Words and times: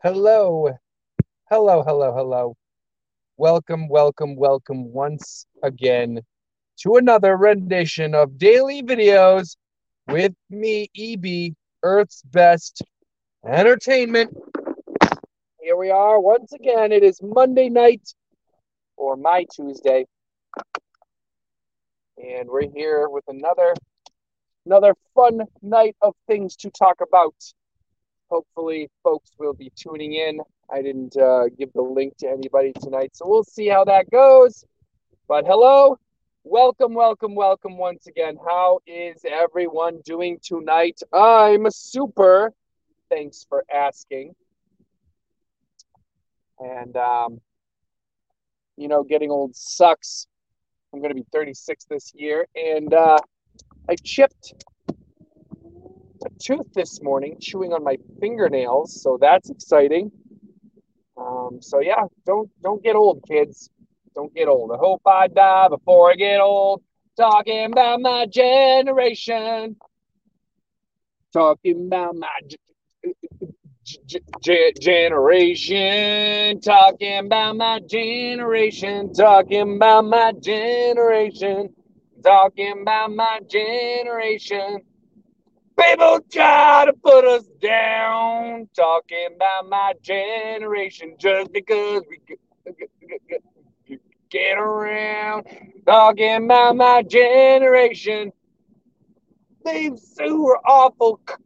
Hello, 0.00 0.70
hello, 1.50 1.82
hello, 1.82 2.14
hello. 2.14 2.56
Welcome, 3.36 3.88
welcome, 3.88 4.36
welcome 4.36 4.92
once 4.92 5.44
again 5.64 6.20
to 6.82 6.94
another 6.98 7.36
rendition 7.36 8.14
of 8.14 8.38
daily 8.38 8.80
videos 8.80 9.56
with 10.06 10.34
me, 10.50 10.88
EB, 10.96 11.56
Earth's 11.82 12.22
Best 12.22 12.80
Entertainment. 13.44 14.36
Here 15.60 15.76
we 15.76 15.90
are 15.90 16.20
once 16.20 16.52
again. 16.52 16.92
It 16.92 17.02
is 17.02 17.20
Monday 17.20 17.68
night 17.68 18.14
or 18.96 19.16
my 19.16 19.46
Tuesday. 19.52 20.06
And 22.22 22.48
we're 22.48 22.70
here 22.70 23.08
with 23.08 23.24
another 23.26 23.74
another 24.64 24.94
fun 25.16 25.40
night 25.60 25.96
of 26.00 26.14
things 26.28 26.54
to 26.58 26.70
talk 26.70 27.00
about. 27.00 27.34
Hopefully, 28.30 28.90
folks 29.02 29.30
will 29.38 29.54
be 29.54 29.72
tuning 29.74 30.14
in. 30.14 30.40
I 30.70 30.82
didn't 30.82 31.16
uh, 31.16 31.44
give 31.58 31.72
the 31.72 31.80
link 31.80 32.16
to 32.18 32.28
anybody 32.28 32.72
tonight, 32.80 33.16
so 33.16 33.26
we'll 33.26 33.44
see 33.44 33.68
how 33.68 33.84
that 33.84 34.10
goes. 34.10 34.64
But 35.26 35.46
hello, 35.46 35.98
welcome, 36.44 36.92
welcome, 36.92 37.34
welcome 37.34 37.78
once 37.78 38.06
again. 38.06 38.36
How 38.46 38.80
is 38.86 39.24
everyone 39.24 40.00
doing 40.04 40.38
tonight? 40.42 41.00
I'm 41.12 41.64
a 41.64 41.70
super. 41.70 42.52
Thanks 43.10 43.46
for 43.48 43.64
asking. 43.74 44.34
And, 46.58 46.96
um, 46.98 47.40
you 48.76 48.88
know, 48.88 49.04
getting 49.04 49.30
old 49.30 49.56
sucks. 49.56 50.26
I'm 50.92 51.00
going 51.00 51.10
to 51.10 51.14
be 51.14 51.26
36 51.32 51.84
this 51.86 52.12
year, 52.14 52.46
and 52.54 52.92
uh, 52.92 53.18
I 53.88 53.94
chipped 54.02 54.54
tooth 56.38 56.72
this 56.74 57.02
morning 57.02 57.36
chewing 57.40 57.72
on 57.72 57.82
my 57.84 57.96
fingernails, 58.20 59.00
so 59.02 59.18
that's 59.20 59.50
exciting. 59.50 60.10
Um, 61.16 61.58
so 61.60 61.80
yeah, 61.80 62.04
don't 62.26 62.50
don't 62.62 62.82
get 62.82 62.96
old, 62.96 63.22
kids. 63.26 63.70
Don't 64.14 64.32
get 64.34 64.48
old. 64.48 64.72
I 64.72 64.76
hope 64.76 65.02
I 65.06 65.28
die 65.28 65.68
before 65.68 66.10
I 66.10 66.14
get 66.14 66.40
old. 66.40 66.82
Talking 67.16 67.72
about 67.72 68.00
my 68.00 68.26
generation. 68.26 69.76
Talking 71.32 71.86
about 71.86 72.16
my 72.16 72.28
g- 72.46 72.56
g- 74.40 74.72
generation. 74.80 76.60
Talking 76.60 77.18
about 77.26 77.56
my 77.56 77.80
generation. 77.80 79.12
Talking 79.12 79.76
about 79.76 80.04
my 80.04 80.32
generation. 80.40 81.74
Talking 82.22 82.82
about 82.82 83.12
my 83.12 83.40
generation. 83.48 84.82
People 85.78 86.20
try 86.32 86.84
to 86.86 86.92
put 86.94 87.24
us 87.24 87.44
down, 87.62 88.68
talking 88.76 89.28
about 89.36 89.68
my 89.68 89.94
generation 90.02 91.16
just 91.18 91.52
because 91.52 92.02
we 92.10 92.18
get, 94.30 94.58
around. 94.58 95.46
Talking 95.86 96.44
about 96.46 96.76
my 96.76 97.02
generation. 97.02 98.32
Leaves 99.64 100.02
sewer 100.16 100.58
awful 100.66 101.20
c- 101.28 101.36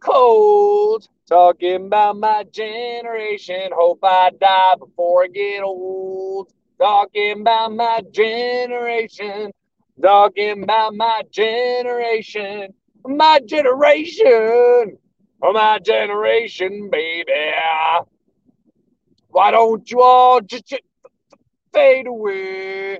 cold. 0.00 1.08
Talking 1.28 1.86
about 1.86 2.16
my 2.18 2.44
generation. 2.52 3.70
Hope 3.74 4.00
I 4.04 4.30
die 4.40 4.74
before 4.78 5.24
I 5.24 5.28
get 5.28 5.62
old. 5.62 6.52
Talking 6.80 7.42
about 7.42 7.72
my 7.74 8.02
generation. 8.12 9.52
Talking 10.02 10.64
about 10.64 10.94
my 10.94 11.22
generation 11.30 12.74
my 13.06 13.40
generation, 13.46 14.98
my 15.40 15.78
generation, 15.78 16.88
baby. 16.90 17.32
Why 19.28 19.50
don't 19.50 19.90
you 19.90 20.00
all 20.02 20.40
just 20.40 20.74
fade 21.72 22.06
away? 22.06 22.98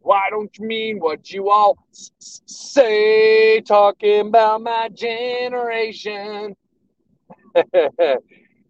Why 0.00 0.28
don't 0.30 0.56
you 0.58 0.66
mean 0.66 0.98
what 0.98 1.30
you 1.30 1.50
all 1.50 1.78
s- 1.92 2.10
say? 2.46 3.60
Talking 3.60 4.28
about 4.28 4.62
my 4.62 4.88
generation. 4.88 6.56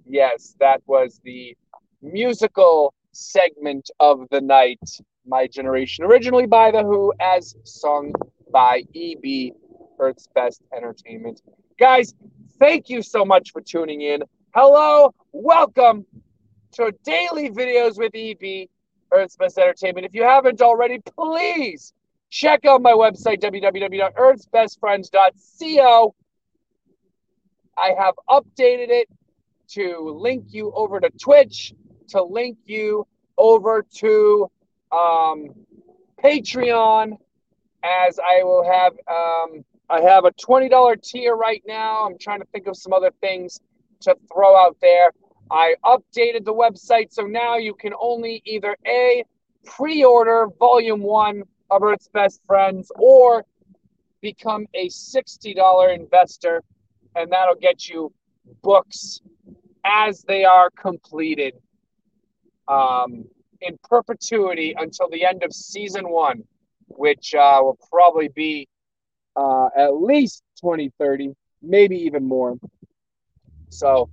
yes, 0.06 0.54
that 0.60 0.82
was 0.86 1.20
the 1.24 1.56
musical 2.02 2.92
segment 3.12 3.90
of 4.00 4.26
the 4.30 4.40
night, 4.40 4.80
My 5.26 5.46
Generation, 5.46 6.04
originally 6.04 6.46
by 6.46 6.70
The 6.70 6.82
Who, 6.82 7.12
as 7.20 7.56
sung 7.64 8.12
by 8.52 8.82
E.B. 8.92 9.52
Earth's 9.98 10.28
Best 10.34 10.62
Entertainment. 10.75 11.42
Guys, 11.78 12.14
thank 12.58 12.88
you 12.88 13.03
so 13.03 13.22
much 13.25 13.53
for 13.53 13.60
tuning 13.60 14.00
in. 14.03 14.22
Hello, 14.54 15.14
welcome 15.32 16.06
to 16.72 16.92
Daily 17.04 17.50
Videos 17.50 17.98
with 17.98 18.12
EB, 18.14 18.69
Earth's 19.12 19.36
Best 19.36 19.58
Entertainment. 19.58 20.06
If 20.06 20.14
you 20.14 20.22
haven't 20.22 20.62
already, 20.62 21.00
please 21.00 21.92
check 22.31 22.64
out 22.64 22.81
my 22.82 22.92
website, 22.92 23.41
www.earthsbestfriends.co. 23.41 26.14
I 27.76 27.94
have 27.98 28.14
updated 28.28 28.91
it 28.91 29.08
to 29.70 30.16
link 30.19 30.44
you 30.48 30.72
over 30.75 31.00
to 31.00 31.10
Twitch, 31.10 31.75
to 32.08 32.22
link 32.22 32.58
you 32.66 33.06
over 33.38 33.86
to 33.97 34.50
um, 34.91 35.48
Patreon, 36.22 37.16
as 37.82 38.19
I 38.19 38.42
will 38.44 38.64
have 38.64 38.92
um, 39.10 39.64
I 39.92 40.00
have 40.00 40.25
a 40.25 40.30
$20 40.30 41.03
tier 41.03 41.36
right 41.36 41.62
now. 41.66 42.06
I'm 42.06 42.16
trying 42.19 42.41
to 42.41 42.47
think 42.47 42.66
of 42.66 42.78
some 42.78 42.94
other 42.94 43.10
things 43.20 43.60
to 44.00 44.16
throw 44.32 44.56
out 44.56 44.78
there. 44.80 45.12
I 45.50 45.75
updated 45.84 46.47
the 46.47 46.54
website 46.54 47.12
so 47.12 47.25
now 47.25 47.58
you 47.58 47.75
can 47.75 47.92
only 48.00 48.42
either 48.47 48.75
A, 48.86 49.22
pre 49.66 50.02
order 50.02 50.47
volume 50.58 51.02
one 51.02 51.42
of 51.70 51.82
Earth's 51.82 52.08
Best 52.08 52.41
Friends 52.47 52.91
or 52.94 53.44
become 54.22 54.66
a 54.72 54.88
$60 54.88 55.94
investor, 55.94 56.62
and 57.14 57.31
that'll 57.31 57.54
get 57.54 57.86
you 57.86 58.10
books 58.62 59.20
as 59.84 60.22
they 60.22 60.47
are 60.47 60.70
completed 60.70 61.52
um, 62.66 63.26
in 63.60 63.78
perpetuity 63.84 64.75
until 64.78 65.10
the 65.10 65.26
end 65.26 65.42
of 65.42 65.52
season 65.52 66.08
one, 66.08 66.44
which 66.86 67.34
uh, 67.34 67.58
will 67.60 67.78
probably 67.91 68.28
be 68.28 68.66
uh, 69.37 69.69
at 69.76 69.94
least 69.94 70.43
20, 70.60 70.93
30, 70.98 71.34
maybe 71.62 71.97
even 71.97 72.25
more. 72.25 72.56
So 73.69 74.10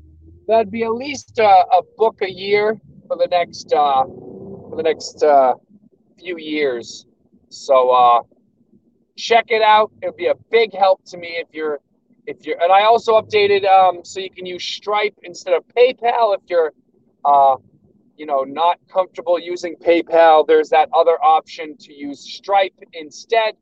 that'd 0.48 0.72
be 0.72 0.84
at 0.84 0.94
least 0.94 1.40
uh, 1.40 1.66
a 1.72 1.82
book 1.98 2.22
a 2.22 2.30
year 2.30 2.80
for 3.08 3.18
the 3.18 3.28
next 3.28 3.74
uh, 3.74 4.04
for 4.04 4.74
the 4.76 4.84
next 4.84 5.24
uh, 5.24 5.56
few 6.18 6.38
years. 6.38 7.06
So 7.50 7.90
uh, 7.90 8.22
check 9.18 9.46
it 9.50 9.62
out. 9.62 9.92
It'd 10.02 10.16
be 10.16 10.28
a 10.28 10.36
big 10.50 10.74
help 10.74 11.04
to 11.06 11.18
me 11.18 11.38
if 11.40 11.48
you're 11.52 11.80
if 12.26 12.46
you're. 12.46 12.62
And 12.62 12.72
I 12.72 12.84
also 12.84 13.20
updated 13.20 13.68
um, 13.68 14.04
so 14.04 14.20
you 14.20 14.30
can 14.30 14.46
use 14.46 14.64
Stripe 14.64 15.16
instead 15.24 15.54
of 15.54 15.64
PayPal 15.76 16.36
if 16.36 16.42
you're. 16.48 16.74
Uh, 17.26 17.58
you 18.20 18.26
know, 18.26 18.44
not 18.44 18.78
comfortable 18.92 19.40
using 19.40 19.76
PayPal, 19.78 20.46
there's 20.46 20.68
that 20.70 20.90
other 20.94 21.18
option 21.24 21.78
to 21.78 21.94
use 21.94 22.20
Stripe 22.20 22.74
instead. 22.92 23.54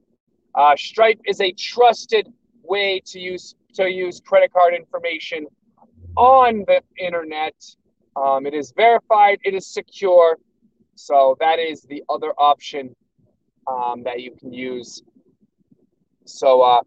Uh, 0.57 0.75
Stripe 0.75 1.19
is 1.25 1.39
a 1.39 1.51
trusted 1.51 2.27
way 2.63 2.99
to 3.05 3.19
use 3.19 3.55
to 3.75 3.89
use 3.89 4.19
credit 4.19 4.51
card 4.51 4.73
information 4.73 5.45
on 6.15 6.65
the 6.67 6.81
internet. 6.97 7.53
Um, 8.15 8.47
it 8.47 8.55
is 8.55 8.73
verified. 8.75 9.37
It 9.43 9.53
is 9.53 9.67
secure. 9.67 10.39
So 10.95 11.37
that 11.39 11.59
is 11.59 11.83
the 11.83 12.03
other 12.09 12.31
option 12.39 12.95
um, 13.67 14.01
that 14.03 14.21
you 14.21 14.31
can 14.31 14.51
use. 14.51 15.03
So 16.25 16.61
uh, 16.61 16.81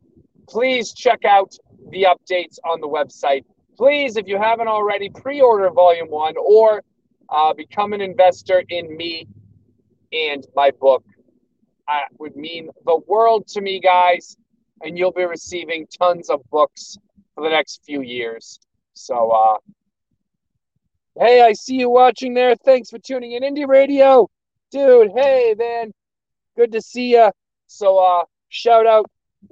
please 0.49 0.93
check 0.93 1.25
out 1.25 1.55
the 1.91 2.09
updates 2.13 2.59
on 2.69 2.81
the 2.81 2.89
website. 2.89 3.45
Please, 3.77 4.17
if 4.17 4.27
you 4.27 4.37
haven't 4.37 4.67
already, 4.67 5.11
pre-order 5.11 5.71
Volume 5.71 6.11
One 6.11 6.35
or 6.37 6.83
uh, 7.29 7.55
become 7.55 7.93
an 7.93 8.01
investor 8.01 8.65
in 8.69 8.97
me 8.97 9.29
and 10.13 10.45
my 10.57 10.73
book 10.73 11.05
uh, 11.91 12.01
would 12.19 12.37
mean 12.37 12.71
the 12.85 13.01
world 13.07 13.47
to 13.49 13.61
me, 13.61 13.81
guys. 13.81 14.37
And 14.83 14.97
you'll 14.97 15.13
be 15.13 15.25
receiving 15.25 15.87
tons 15.99 16.31
of 16.31 16.41
books 16.51 16.97
for 17.35 17.45
the 17.45 17.51
next 17.51 17.83
few 17.85 18.01
years. 18.01 18.59
So, 18.95 19.31
uh, 19.31 19.59
hey, 21.19 21.43
I 21.43 21.53
see 21.53 21.77
you 21.77 21.91
watching 21.91 22.35
there. 22.35 22.57
Thanks 22.57 22.91
for 22.91 22.99
tuning 22.99 23.33
in. 23.33 23.43
Indie 23.43 23.67
Radio, 23.67 24.31
dude. 24.71 25.11
Hey, 25.15 25.55
man, 25.59 25.93
good 26.57 26.73
to 26.73 26.81
see 26.81 27.13
you. 27.13 27.31
So, 27.67 27.99
uh, 27.99 28.25
shout 28.49 28.87
out 28.87 29.11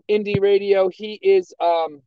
Indie 0.09 0.41
Radio. 0.41 0.89
He 0.89 1.19
is 1.23 1.53
um, 1.61 2.03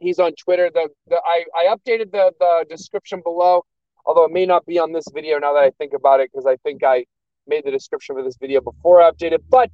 he's 0.00 0.18
on 0.18 0.32
Twitter. 0.34 0.70
The 0.72 0.88
the 1.08 1.20
I 1.24 1.44
I 1.54 1.74
updated 1.74 2.12
the 2.12 2.32
the 2.38 2.66
description 2.68 3.20
below, 3.22 3.62
although 4.04 4.24
it 4.24 4.32
may 4.32 4.46
not 4.46 4.64
be 4.66 4.78
on 4.78 4.92
this 4.92 5.06
video 5.12 5.38
now 5.38 5.52
that 5.54 5.62
I 5.62 5.70
think 5.70 5.92
about 5.94 6.20
it 6.20 6.30
because 6.32 6.46
I 6.46 6.56
think 6.56 6.82
I 6.84 7.04
made 7.46 7.64
the 7.64 7.70
description 7.70 8.16
for 8.16 8.22
this 8.22 8.36
video 8.36 8.60
before 8.60 9.02
I 9.02 9.10
updated, 9.10 9.38
but 9.50 9.70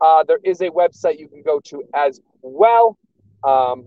uh, 0.00 0.24
there 0.24 0.38
is 0.44 0.60
a 0.60 0.68
website 0.68 1.18
you 1.18 1.28
can 1.28 1.42
go 1.42 1.60
to 1.66 1.82
as 1.94 2.20
well. 2.42 2.98
Um, 3.42 3.86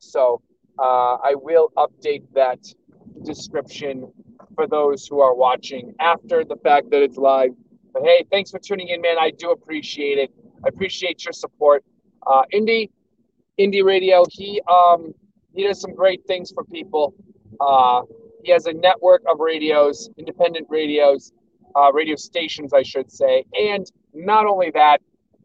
so 0.00 0.42
uh, 0.78 1.16
I 1.22 1.34
will 1.34 1.70
update 1.76 2.24
that 2.34 2.58
description 3.24 4.12
for 4.54 4.66
those 4.66 5.06
who 5.06 5.20
are 5.20 5.34
watching 5.34 5.94
after 6.00 6.44
the 6.44 6.56
fact 6.56 6.90
that 6.90 7.02
it's 7.02 7.16
live. 7.16 7.50
But 7.92 8.02
hey, 8.02 8.24
thanks 8.30 8.50
for 8.50 8.58
tuning 8.58 8.88
in, 8.88 9.00
man. 9.00 9.16
I 9.18 9.30
do 9.30 9.50
appreciate 9.50 10.18
it. 10.18 10.30
I 10.64 10.68
appreciate 10.68 11.24
your 11.24 11.32
support. 11.32 11.84
Uh, 12.26 12.42
Indie, 12.52 12.90
Indie 13.58 13.84
Radio. 13.84 14.24
He 14.30 14.60
um 14.68 15.12
he 15.54 15.64
does 15.64 15.80
some 15.80 15.94
great 15.94 16.26
things 16.26 16.50
for 16.52 16.64
people. 16.64 17.14
Uh, 17.60 18.02
he 18.42 18.50
has 18.50 18.66
a 18.66 18.72
network 18.72 19.22
of 19.30 19.38
radios, 19.38 20.10
independent 20.18 20.66
radios, 20.68 21.32
uh, 21.76 21.92
radio 21.92 22.16
stations, 22.16 22.72
I 22.72 22.82
should 22.82 23.10
say, 23.10 23.44
and 23.58 23.90
not 24.12 24.46
only 24.46 24.70
that, 24.72 24.98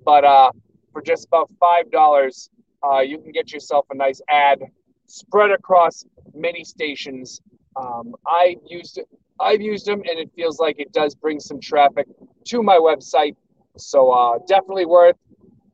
but 0.06 0.24
uh, 0.24 0.52
for 0.94 1.02
just 1.02 1.28
about 1.28 1.50
five 1.60 1.90
dollars, 1.92 2.50
uh, 2.84 3.00
you 3.00 3.20
can 3.20 3.31
get 3.31 3.52
yourself 3.52 3.86
a 3.92 3.96
nice 3.96 4.22
ad 4.30 4.60
spread 5.06 5.52
across 5.52 6.06
many 6.34 6.64
stations. 6.64 7.42
Um, 7.76 8.16
I've 8.28 8.58
used. 8.68 9.00
I've 9.42 9.62
used 9.62 9.86
them, 9.86 10.02
and 10.10 10.20
it 10.20 10.30
feels 10.36 10.60
like 10.60 10.80
it 10.80 10.92
does 10.92 11.16
bring 11.16 11.40
some 11.40 11.62
traffic 11.62 12.08
to 12.46 12.62
my 12.62 12.76
website. 12.76 13.36
So 13.78 14.12
uh, 14.12 14.40
definitely 14.48 14.86
worth 14.86 15.16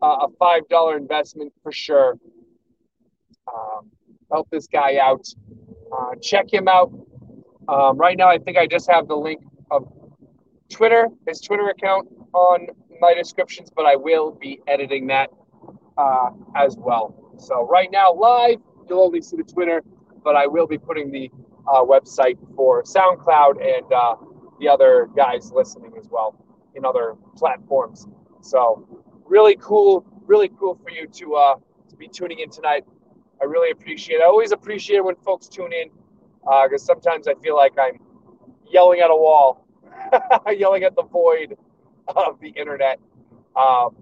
uh, 0.03 0.27
a 0.27 0.27
five 0.37 0.67
dollar 0.69 0.97
investment 0.97 1.51
for 1.63 1.71
sure. 1.71 2.17
Um, 3.51 3.89
help 4.31 4.49
this 4.51 4.67
guy 4.67 4.97
out. 4.97 5.25
Uh, 5.91 6.15
check 6.21 6.51
him 6.51 6.67
out. 6.67 6.91
Um, 7.67 7.97
right 7.97 8.17
now, 8.17 8.29
I 8.29 8.37
think 8.37 8.57
I 8.57 8.67
just 8.67 8.89
have 8.91 9.07
the 9.07 9.15
link 9.15 9.41
of 9.71 9.91
Twitter, 10.75 11.07
his 11.25 11.39
Twitter 11.39 11.69
account 11.69 12.05
on 12.33 12.67
my 12.99 13.13
descriptions, 13.13 13.71
but 13.73 13.85
I 13.85 13.95
will 13.95 14.31
be 14.31 14.59
editing 14.67 15.07
that 15.07 15.29
uh, 15.97 16.31
as 16.57 16.75
well. 16.77 17.33
So 17.37 17.65
right 17.65 17.89
now, 17.89 18.13
live, 18.13 18.57
you'll 18.89 19.03
only 19.03 19.21
see 19.21 19.37
the 19.37 19.43
Twitter, 19.43 19.81
but 20.21 20.35
I 20.35 20.47
will 20.47 20.67
be 20.67 20.77
putting 20.77 21.11
the 21.11 21.31
uh, 21.65 21.81
website 21.81 22.37
for 22.57 22.83
SoundCloud 22.83 23.53
and 23.65 23.93
uh, 23.93 24.15
the 24.59 24.67
other 24.67 25.09
guys 25.15 25.49
listening 25.53 25.93
as 25.97 26.09
well 26.11 26.35
in 26.75 26.83
other 26.83 27.15
platforms. 27.37 28.05
So 28.41 28.85
really 29.25 29.57
cool, 29.61 30.05
really 30.25 30.49
cool 30.59 30.77
for 30.83 30.91
you 30.91 31.07
to 31.07 31.35
uh, 31.35 31.55
to 31.89 31.95
be 31.95 32.09
tuning 32.09 32.39
in 32.39 32.49
tonight. 32.49 32.83
I 33.41 33.45
really 33.45 33.71
appreciate. 33.71 34.17
it. 34.17 34.23
I 34.23 34.25
always 34.25 34.51
appreciate 34.51 35.03
when 35.05 35.15
folks 35.15 35.47
tune 35.47 35.71
in 35.71 35.89
because 36.41 36.83
uh, 36.83 36.93
sometimes 36.93 37.29
I 37.29 37.35
feel 37.35 37.55
like 37.55 37.73
I'm 37.79 37.97
yelling 38.69 38.99
at 38.99 39.09
a 39.09 39.15
wall, 39.15 39.64
yelling 40.57 40.83
at 40.83 40.95
the 40.95 41.03
void 41.03 41.57
of 42.07 42.39
the 42.39 42.49
internet. 42.49 42.99
Um, 43.55 43.95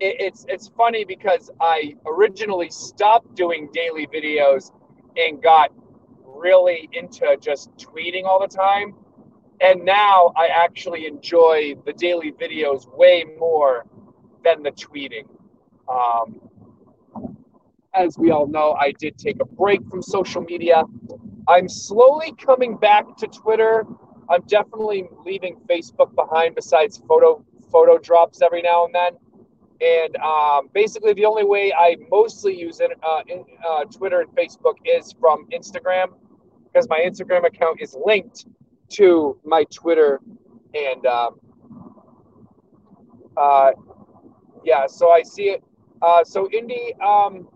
it, 0.00 0.16
it's 0.18 0.46
it's 0.48 0.68
funny 0.68 1.04
because 1.04 1.50
I 1.60 1.94
originally 2.06 2.70
stopped 2.70 3.34
doing 3.34 3.68
daily 3.72 4.06
videos 4.06 4.72
and 5.16 5.42
got 5.42 5.72
really 6.24 6.88
into 6.92 7.36
just 7.40 7.70
tweeting 7.76 8.24
all 8.24 8.40
the 8.40 8.48
time. 8.48 8.94
And 9.60 9.84
now 9.84 10.32
I 10.36 10.46
actually 10.46 11.06
enjoy 11.06 11.74
the 11.84 11.92
daily 11.92 12.32
videos 12.32 12.86
way 12.96 13.24
more 13.38 13.84
than 14.42 14.62
the 14.62 14.70
tweeting. 14.70 15.26
Um, 15.86 16.40
as 17.92 18.16
we 18.18 18.30
all 18.30 18.46
know, 18.46 18.72
I 18.72 18.92
did 18.92 19.18
take 19.18 19.40
a 19.40 19.44
break 19.44 19.86
from 19.90 20.00
social 20.00 20.40
media. 20.42 20.84
I'm 21.48 21.68
slowly 21.68 22.32
coming 22.38 22.76
back 22.76 23.16
to 23.18 23.26
Twitter. 23.26 23.84
I'm 24.30 24.42
definitely 24.42 25.08
leaving 25.24 25.56
Facebook 25.68 26.14
behind 26.14 26.54
besides 26.54 27.02
photo 27.08 27.44
photo 27.70 27.98
drops 27.98 28.42
every 28.42 28.62
now 28.62 28.86
and 28.86 28.94
then. 28.94 29.12
And 29.80 30.16
um, 30.16 30.68
basically, 30.74 31.14
the 31.14 31.24
only 31.24 31.44
way 31.44 31.72
I 31.72 31.96
mostly 32.10 32.58
use 32.58 32.80
it, 32.80 32.90
uh, 33.02 33.22
in, 33.28 33.44
uh, 33.66 33.84
Twitter 33.84 34.20
and 34.20 34.30
Facebook 34.30 34.74
is 34.84 35.14
from 35.18 35.46
Instagram 35.50 36.08
because 36.64 36.88
my 36.88 36.98
Instagram 36.98 37.46
account 37.46 37.80
is 37.80 37.96
linked 38.04 38.46
to 38.90 39.38
my 39.44 39.64
Twitter. 39.64 40.20
And 40.74 41.06
um, 41.06 41.40
uh, 43.36 43.70
yeah, 44.64 44.86
so 44.86 45.10
I 45.10 45.22
see 45.22 45.50
it. 45.50 45.64
Uh, 46.02 46.24
so, 46.24 46.48
Indie, 46.48 46.98
um, 47.02 47.48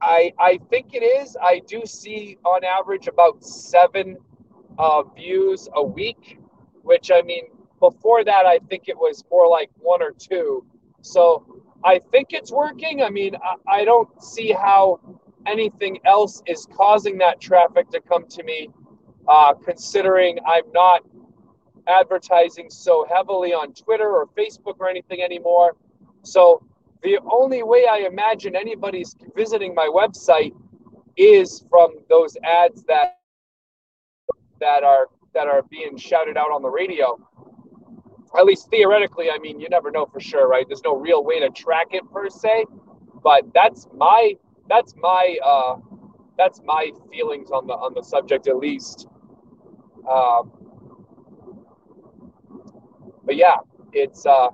I, 0.00 0.32
I 0.38 0.58
think 0.70 0.88
it 0.92 1.02
is. 1.02 1.36
I 1.42 1.60
do 1.66 1.82
see 1.86 2.38
on 2.44 2.64
average 2.64 3.06
about 3.06 3.42
seven 3.42 4.16
uh, 4.78 5.02
views 5.02 5.68
a 5.74 5.82
week, 5.82 6.38
which 6.82 7.10
I 7.10 7.22
mean, 7.22 7.44
before 7.80 8.24
that, 8.24 8.46
I 8.46 8.58
think 8.68 8.88
it 8.88 8.96
was 8.96 9.24
more 9.30 9.48
like 9.48 9.70
one 9.78 10.02
or 10.02 10.12
two. 10.12 10.64
So 11.02 11.62
I 11.84 11.98
think 11.98 12.28
it's 12.32 12.50
working. 12.50 13.02
I 13.02 13.10
mean, 13.10 13.36
I, 13.36 13.80
I 13.80 13.84
don't 13.84 14.08
see 14.22 14.52
how 14.52 15.00
anything 15.46 15.98
else 16.06 16.42
is 16.46 16.66
causing 16.74 17.18
that 17.18 17.40
traffic 17.40 17.90
to 17.90 18.00
come 18.00 18.26
to 18.28 18.42
me, 18.42 18.70
uh, 19.28 19.54
considering 19.54 20.38
I'm 20.46 20.70
not 20.72 21.02
advertising 21.86 22.70
so 22.70 23.06
heavily 23.12 23.52
on 23.52 23.74
Twitter 23.74 24.08
or 24.08 24.26
Facebook 24.28 24.76
or 24.78 24.88
anything 24.88 25.20
anymore. 25.22 25.76
So 26.22 26.62
the 27.02 27.18
only 27.30 27.62
way 27.62 27.86
I 27.86 27.98
imagine 27.98 28.56
anybody's 28.56 29.14
visiting 29.36 29.74
my 29.74 29.86
website 29.92 30.54
is 31.16 31.64
from 31.68 31.90
those 32.08 32.36
ads 32.42 32.82
that 32.84 33.18
that 34.60 34.84
are 34.84 35.08
that 35.34 35.46
are 35.46 35.62
being 35.62 35.96
shouted 35.96 36.36
out 36.36 36.50
on 36.50 36.62
the 36.62 36.70
radio 36.70 37.18
at 38.36 38.44
least 38.44 38.68
theoretically, 38.70 39.30
I 39.30 39.38
mean, 39.38 39.60
you 39.60 39.68
never 39.68 39.90
know 39.90 40.06
for 40.06 40.20
sure, 40.20 40.48
right? 40.48 40.66
There's 40.66 40.82
no 40.84 40.96
real 40.96 41.22
way 41.24 41.40
to 41.40 41.50
track 41.50 41.88
it 41.92 42.02
per 42.10 42.28
se, 42.28 42.66
but 43.22 43.44
that's 43.54 43.86
my 43.94 44.34
that's 44.68 44.94
my 44.96 45.38
uh, 45.44 45.76
that's 46.36 46.60
my 46.64 46.90
feelings 47.12 47.50
on 47.50 47.66
the 47.66 47.74
on 47.74 47.94
the 47.94 48.02
subject 48.02 48.48
at 48.48 48.56
least. 48.56 49.06
Um, 50.10 50.50
but 53.24 53.36
yeah, 53.36 53.56
it's 53.92 54.26
uh, 54.26 54.48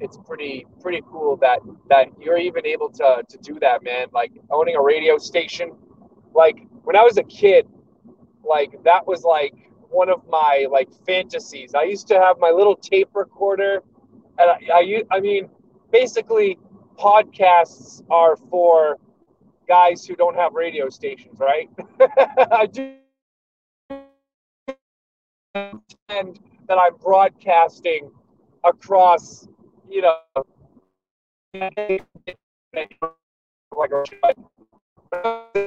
it's 0.00 0.18
pretty 0.26 0.66
pretty 0.80 1.02
cool 1.10 1.36
that 1.38 1.60
that 1.88 2.08
you're 2.20 2.38
even 2.38 2.66
able 2.66 2.90
to 2.90 3.22
to 3.26 3.38
do 3.38 3.58
that, 3.60 3.82
man. 3.82 4.08
Like 4.12 4.32
owning 4.50 4.76
a 4.76 4.82
radio 4.82 5.16
station. 5.16 5.72
Like 6.34 6.66
when 6.84 6.96
I 6.96 7.02
was 7.02 7.16
a 7.16 7.24
kid, 7.24 7.66
like 8.48 8.82
that 8.84 9.06
was 9.06 9.24
like 9.24 9.54
one 9.90 10.08
of 10.08 10.22
my 10.28 10.66
like 10.70 10.88
fantasies. 11.06 11.74
I 11.74 11.84
used 11.84 12.08
to 12.08 12.18
have 12.18 12.38
my 12.38 12.50
little 12.50 12.76
tape 12.76 13.10
recorder, 13.14 13.82
and 14.38 14.50
I, 14.50 14.58
I, 14.72 15.02
I 15.10 15.20
mean, 15.20 15.48
basically, 15.90 16.58
podcasts 16.98 18.02
are 18.10 18.36
for 18.36 18.98
guys 19.68 20.04
who 20.04 20.16
don't 20.16 20.36
have 20.36 20.54
radio 20.54 20.88
stations, 20.88 21.38
right? 21.38 21.68
I 22.50 22.66
do 22.66 22.94
and 26.08 26.38
that 26.68 26.78
I'm 26.78 26.96
broadcasting 26.96 28.10
across, 28.64 29.46
you 29.88 30.02
know, 30.02 30.18
like 32.74 34.36
a 35.12 35.66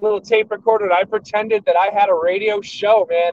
little 0.00 0.20
tape 0.20 0.50
recorder. 0.50 0.92
I 0.92 1.04
pretended 1.04 1.64
that 1.64 1.76
I 1.76 1.90
had 1.92 2.08
a 2.08 2.14
radio 2.14 2.60
show, 2.60 3.06
man. 3.08 3.32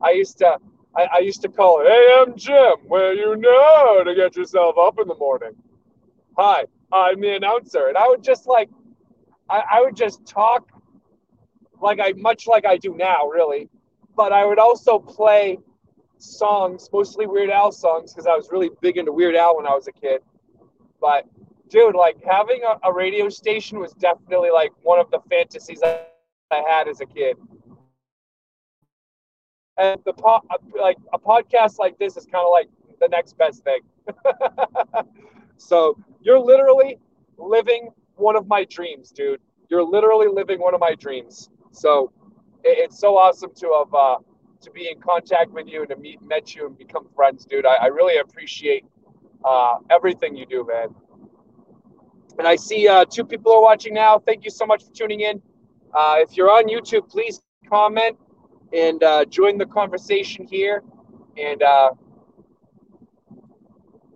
I 0.00 0.12
used 0.12 0.38
to 0.38 0.58
I, 0.96 1.08
I 1.16 1.18
used 1.18 1.42
to 1.42 1.48
call 1.48 1.82
AM 1.82 2.36
Jim, 2.36 2.76
where 2.86 3.14
you 3.14 3.36
know 3.36 4.02
to 4.04 4.14
get 4.14 4.36
yourself 4.36 4.76
up 4.78 4.98
in 5.00 5.06
the 5.06 5.14
morning. 5.14 5.54
Hi, 6.36 6.64
I'm 6.92 7.20
the 7.20 7.36
announcer. 7.36 7.88
And 7.88 7.96
I 7.96 8.08
would 8.08 8.22
just 8.22 8.46
like 8.46 8.70
I, 9.48 9.62
I 9.72 9.80
would 9.80 9.96
just 9.96 10.26
talk 10.26 10.68
like 11.80 12.00
I 12.00 12.12
much 12.16 12.46
like 12.46 12.66
I 12.66 12.76
do 12.76 12.94
now, 12.94 13.28
really. 13.28 13.68
But 14.16 14.32
I 14.32 14.44
would 14.44 14.58
also 14.58 14.98
play 14.98 15.58
songs, 16.18 16.88
mostly 16.92 17.26
Weird 17.26 17.50
Al 17.50 17.70
songs, 17.70 18.12
because 18.12 18.26
I 18.26 18.34
was 18.34 18.48
really 18.50 18.70
big 18.80 18.96
into 18.96 19.12
Weird 19.12 19.36
Al 19.36 19.56
when 19.56 19.66
I 19.66 19.74
was 19.74 19.86
a 19.86 19.92
kid. 19.92 20.22
But 21.00 21.26
dude, 21.68 21.94
like 21.94 22.16
having 22.24 22.62
a, 22.64 22.88
a 22.88 22.92
radio 22.92 23.28
station 23.28 23.78
was 23.78 23.92
definitely 23.94 24.50
like 24.50 24.72
one 24.82 24.98
of 24.98 25.10
the 25.10 25.20
fantasies 25.30 25.82
I, 25.82 26.00
I 26.50 26.62
had 26.68 26.88
as 26.88 27.00
a 27.00 27.06
kid 27.06 27.36
and 29.78 30.00
the 30.04 30.12
po- 30.12 30.42
like 30.78 30.98
a 31.12 31.18
podcast 31.18 31.78
like 31.78 31.98
this 31.98 32.16
is 32.16 32.26
kind 32.26 32.44
of 32.44 32.50
like 32.50 32.68
the 33.00 33.08
next 33.08 33.38
best 33.38 33.64
thing. 33.64 33.80
so 35.56 35.96
you're 36.20 36.38
literally 36.38 36.98
living 37.38 37.90
one 38.16 38.36
of 38.36 38.48
my 38.48 38.64
dreams, 38.64 39.10
dude. 39.12 39.40
You're 39.70 39.84
literally 39.84 40.26
living 40.28 40.60
one 40.60 40.74
of 40.74 40.80
my 40.80 40.94
dreams. 40.94 41.48
So 41.70 42.12
it, 42.64 42.78
it's 42.78 42.98
so 42.98 43.16
awesome 43.16 43.52
to 43.56 43.84
have 43.84 43.94
uh, 43.94 44.16
to 44.62 44.70
be 44.72 44.90
in 44.90 45.00
contact 45.00 45.52
with 45.52 45.68
you 45.68 45.80
and 45.82 45.90
to 45.90 45.96
meet 45.96 46.20
met 46.22 46.54
you 46.56 46.66
and 46.66 46.76
become 46.76 47.06
friends, 47.14 47.44
dude. 47.44 47.64
I, 47.64 47.74
I 47.74 47.86
really 47.86 48.18
appreciate 48.18 48.84
uh, 49.44 49.76
everything 49.90 50.36
you 50.36 50.46
do, 50.46 50.66
man. 50.66 50.88
And 52.38 52.46
I 52.46 52.54
see 52.54 52.86
uh, 52.86 53.04
two 53.04 53.24
people 53.24 53.52
are 53.52 53.60
watching 53.60 53.94
now. 53.94 54.20
Thank 54.20 54.44
you 54.44 54.50
so 54.50 54.64
much 54.64 54.84
for 54.84 54.92
tuning 54.92 55.20
in. 55.20 55.42
Uh, 55.92 56.16
if 56.18 56.36
you're 56.36 56.50
on 56.50 56.68
YouTube, 56.68 57.08
please 57.08 57.42
comment 57.68 58.16
and 58.72 59.02
uh, 59.02 59.24
join 59.24 59.58
the 59.58 59.66
conversation 59.66 60.46
here. 60.46 60.84
And 61.36 61.62
uh, 61.62 61.90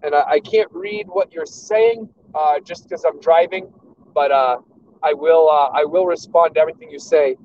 and 0.04 0.14
I, 0.14 0.22
I, 0.30 0.40
can't 0.40 0.68
read 0.72 1.06
what 1.08 1.32
you're 1.32 1.46
saying 1.46 2.08
uh, 2.34 2.60
just 2.60 2.84
because 2.84 3.04
I'm 3.04 3.20
driving, 3.20 3.72
but 4.14 4.30
uh, 4.30 4.58
I 5.02 5.12
will 5.12 5.48
I 5.50 5.84
will 5.84 6.06
respond 6.06 6.54
to 6.54 6.60
everything 6.60 6.90
you 6.90 6.98
say, 6.98 7.36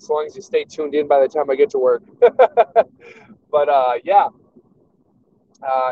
as 0.00 0.08
long 0.08 0.26
as 0.26 0.34
you 0.36 0.42
stay 0.42 0.64
tuned 0.64 0.94
in 0.94 1.06
by 1.08 1.20
the 1.20 1.28
time 1.28 1.50
I 1.50 1.56
get 1.56 1.70
to 1.70 1.78
work. 1.78 2.02
but 2.20 3.68
yeah, 4.04 4.28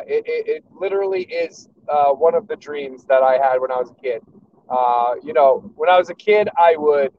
it, 0.07 0.25
it, 0.27 0.49
it, 0.49 0.65
literally 0.73 1.23
is 1.23 1.69
uh, 1.89 2.13
one 2.13 2.35
of 2.35 2.49
the 2.49 2.57
dreams 2.57 3.05
that 3.05 3.23
I 3.23 3.35
had 3.35 3.59
when 3.61 3.71
I 3.71 3.77
was 3.77 3.91
a 3.91 3.95
kid. 3.95 4.23
Uh, 4.69 5.15
you 5.23 5.33
know, 5.33 5.71
when 5.77 5.89
I 5.91 5.99
was 5.99 6.11
a 6.11 6.15
kid, 6.15 6.49
I 6.57 6.77
would 6.77 7.13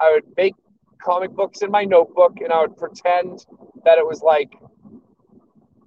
I 0.00 0.12
would 0.14 0.24
make 0.36 0.54
comic 1.02 1.32
books 1.32 1.62
in 1.62 1.70
my 1.70 1.84
notebook, 1.84 2.38
and 2.42 2.52
I 2.52 2.60
would 2.60 2.76
pretend 2.76 3.46
that 3.84 3.98
it 3.98 4.06
was 4.06 4.22
like 4.22 4.54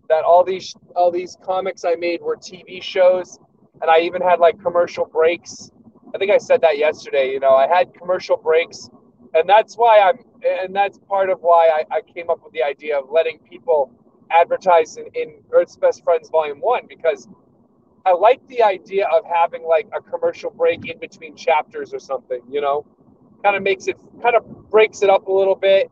that 0.10 0.24
all 0.24 0.44
these 0.44 0.74
all 0.96 1.12
these 1.12 1.38
comics 1.44 1.84
I 1.86 1.96
made 1.96 2.22
were 2.22 2.36
TV 2.38 2.82
shows, 2.82 3.40
and 3.82 3.90
I 3.90 4.00
even 4.02 4.22
had 4.22 4.40
like 4.40 4.62
commercial 4.62 5.06
breaks. 5.06 5.72
I 6.14 6.18
think 6.18 6.32
I 6.32 6.38
said 6.38 6.62
that 6.62 6.78
yesterday. 6.78 7.32
You 7.32 7.40
know, 7.40 7.56
I 7.56 7.68
had 7.68 7.94
commercial 7.94 8.38
breaks, 8.38 8.90
and 9.34 9.50
that's 9.50 9.76
why 9.76 10.00
I'm, 10.00 10.20
and 10.46 10.76
that's 10.76 10.98
part 11.00 11.30
of 11.30 11.40
why 11.42 11.70
I, 11.74 11.98
I 11.98 12.02
came 12.02 12.30
up 12.30 12.44
with 12.44 12.54
the 12.54 12.64
idea 12.64 12.98
of 12.98 13.10
letting 13.12 13.40
people 13.40 13.92
advertise 14.32 14.98
in, 14.98 15.06
in 15.14 15.36
Earth's 15.52 15.78
Best 15.78 16.04
Friends 16.04 16.30
Volume 16.30 16.60
One 16.60 16.84
because 16.88 17.28
I 18.06 18.14
like 18.14 18.46
the 18.48 18.62
idea 18.64 19.08
of 19.08 19.24
having 19.26 19.64
like 19.64 19.88
a 19.94 20.02
commercial 20.02 20.52
break 20.52 20.86
in 20.88 21.00
between 21.00 21.36
chapters 21.36 21.94
or 21.94 22.00
something. 22.00 22.42
You 22.50 22.62
know, 22.62 22.86
kind 23.44 23.56
of 23.56 23.64
makes 23.64 23.88
it 23.88 23.98
kind 24.22 24.36
of 24.36 24.46
breaks 24.70 25.02
it 25.02 25.10
up 25.10 25.28
a 25.28 25.32
little 25.32 25.56
bit 25.56 25.92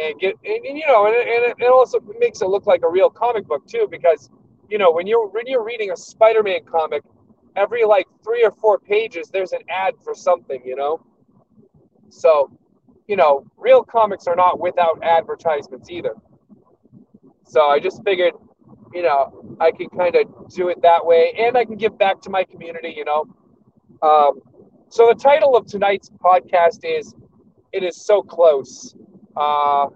and 0.00 0.18
get 0.20 0.34
and, 0.44 0.64
and 0.64 0.78
you 0.78 0.86
know 0.86 1.06
and, 1.06 1.16
and 1.16 1.54
it 1.58 1.70
also 1.70 2.00
makes 2.18 2.40
it 2.42 2.48
look 2.48 2.66
like 2.66 2.82
a 2.82 2.88
real 2.88 3.10
comic 3.10 3.46
book 3.46 3.66
too 3.66 3.88
because 3.90 4.30
you 4.68 4.78
know 4.78 4.90
when 4.92 5.06
you're 5.06 5.26
when 5.28 5.46
you're 5.46 5.64
reading 5.64 5.90
a 5.90 5.96
spider-man 5.96 6.60
comic 6.64 7.02
every 7.56 7.84
like 7.84 8.06
three 8.22 8.44
or 8.44 8.50
four 8.50 8.78
pages 8.78 9.28
there's 9.32 9.52
an 9.52 9.60
ad 9.68 9.94
for 10.02 10.14
something 10.14 10.60
you 10.64 10.76
know 10.76 11.00
so 12.08 12.50
you 13.06 13.16
know 13.16 13.44
real 13.56 13.82
comics 13.82 14.26
are 14.26 14.36
not 14.36 14.60
without 14.60 15.02
advertisements 15.02 15.90
either 15.90 16.14
so 17.44 17.66
i 17.66 17.78
just 17.78 18.02
figured 18.04 18.34
you 18.92 19.02
know 19.02 19.56
i 19.60 19.70
can 19.70 19.88
kind 19.90 20.14
of 20.16 20.48
do 20.50 20.68
it 20.68 20.80
that 20.82 21.04
way 21.04 21.34
and 21.38 21.56
i 21.56 21.64
can 21.64 21.76
give 21.76 21.96
back 21.98 22.20
to 22.20 22.30
my 22.30 22.44
community 22.44 22.92
you 22.96 23.04
know 23.04 23.24
um, 24.02 24.40
so 24.88 25.08
the 25.08 25.14
title 25.14 25.56
of 25.56 25.66
tonight's 25.66 26.10
podcast 26.10 26.80
is 26.84 27.14
it 27.72 27.82
is 27.82 27.96
so 27.96 28.22
close 28.22 28.94
uh, 29.36 29.88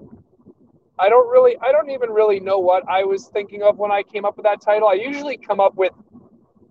I 1.01 1.09
don't 1.09 1.31
really, 1.31 1.57
I 1.63 1.73
don't 1.73 1.91
even 1.91 2.11
really 2.11 2.41
know 2.41 2.59
what 2.59 2.87
I 2.87 3.05
was 3.05 3.29
thinking 3.29 3.63
of 3.63 3.79
when 3.79 3.91
I 3.91 4.03
came 4.03 4.27
up 4.27 4.37
with 4.37 4.45
that 4.45 4.61
title. 4.61 4.87
I 4.87 4.95
usually 4.95 5.39
come 5.39 5.59
up 5.59 5.75
with 5.75 5.93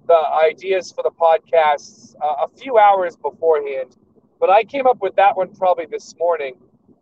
the 0.08 0.22
ideas 0.46 0.92
for 0.92 1.04
the 1.04 1.10
podcasts 1.10 2.14
uh, 2.24 2.46
a 2.46 2.48
few 2.48 2.78
hours 2.78 3.16
beforehand, 3.16 3.98
but 4.40 4.52
I 4.52 4.64
came 4.64 4.86
up 4.86 5.02
with 5.02 5.16
that 5.16 5.36
one 5.36 5.56
probably 5.56 5.88
this 5.90 6.16
morning 6.20 6.56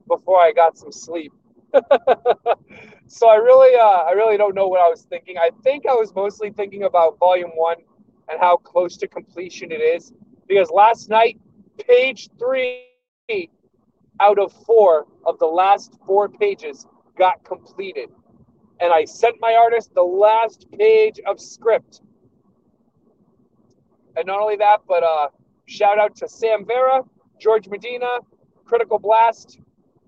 before 0.08 0.40
I 0.40 0.54
got 0.54 0.78
some 0.78 0.92
sleep. 0.92 1.34
so 3.08 3.30
I 3.30 3.36
really, 3.36 3.76
uh, 3.76 4.04
I 4.08 4.12
really 4.12 4.38
don't 4.38 4.56
know 4.56 4.68
what 4.68 4.82
I 4.82 4.90
was 4.90 5.04
thinking. 5.04 5.38
I 5.38 5.50
think 5.64 5.86
I 5.86 5.94
was 5.94 6.14
mostly 6.16 6.52
thinking 6.52 6.84
about 6.84 7.18
Volume 7.20 7.52
One 7.56 7.78
and 8.30 8.40
how 8.40 8.58
close 8.58 8.98
to 8.98 9.08
completion 9.08 9.72
it 9.72 9.82
is, 9.82 10.14
because 10.48 10.70
last 10.72 11.10
night, 11.10 11.40
page 11.78 12.30
three 12.40 12.84
out 14.20 14.40
of 14.40 14.52
four 14.66 15.06
of 15.26 15.38
the 15.40 15.46
last 15.46 15.98
four 16.06 16.30
pages 16.30 16.88
got 17.18 17.44
completed. 17.44 18.10
And 18.80 18.94
I 18.94 19.06
sent 19.06 19.36
my 19.40 19.54
artist 19.54 19.94
the 19.94 20.04
last 20.04 20.68
page 20.78 21.20
of 21.26 21.40
script. 21.40 22.02
And 24.16 24.26
not 24.26 24.40
only 24.40 24.56
that, 24.58 24.80
but 24.88 25.04
uh, 25.04 25.28
shout 25.66 26.00
out 26.00 26.16
to 26.18 26.28
Sam 26.28 26.66
Vera, 26.66 27.02
George 27.40 27.68
Medina, 27.68 28.20
Critical 28.66 29.00
Blast. 29.00 29.60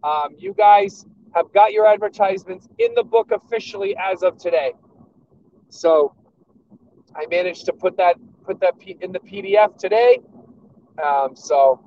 Um, 0.04 0.36
you 0.38 0.54
guys 0.54 1.06
have 1.36 1.52
got 1.54 1.72
your 1.72 1.86
advertisements 1.86 2.68
in 2.80 2.94
the 2.96 3.04
book 3.04 3.32
officially 3.32 3.96
as 3.98 4.24
of 4.24 4.38
today. 4.38 4.74
So 5.70 6.16
I 7.16 7.26
managed 7.30 7.66
to 7.66 7.74
put 7.74 7.98
that 7.98 8.16
put 8.44 8.60
that 8.62 8.76
in 9.02 9.12
the 9.12 9.20
PDF 9.20 9.78
today. 9.78 10.20
Um, 11.04 11.36
so 11.36 11.80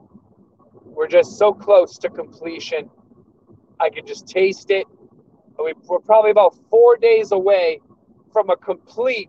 we're 0.84 1.08
just 1.08 1.38
so 1.38 1.52
close 1.52 1.98
to 1.98 2.08
completion. 2.08 2.90
I 3.80 3.90
can 3.90 4.06
just 4.06 4.28
taste 4.28 4.70
it. 4.70 4.86
We're 5.58 5.98
probably 6.00 6.30
about 6.30 6.56
four 6.70 6.96
days 6.96 7.32
away 7.32 7.80
from 8.32 8.50
a 8.50 8.56
complete 8.56 9.28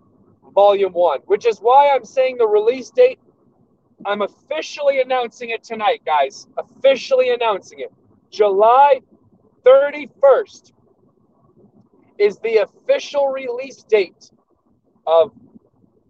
volume 0.53 0.93
one, 0.93 1.19
which 1.25 1.45
is 1.45 1.59
why 1.59 1.89
I'm 1.89 2.05
saying 2.05 2.37
the 2.37 2.47
release 2.47 2.89
date. 2.91 3.19
I'm 4.05 4.21
officially 4.21 5.01
announcing 5.01 5.49
it 5.49 5.63
tonight, 5.63 6.01
guys. 6.05 6.47
Officially 6.57 7.31
announcing 7.31 7.79
it. 7.79 7.91
July 8.29 9.01
31st 9.65 10.71
is 12.17 12.37
the 12.39 12.57
official 12.57 13.27
release 13.27 13.83
date 13.83 14.31
of 15.07 15.31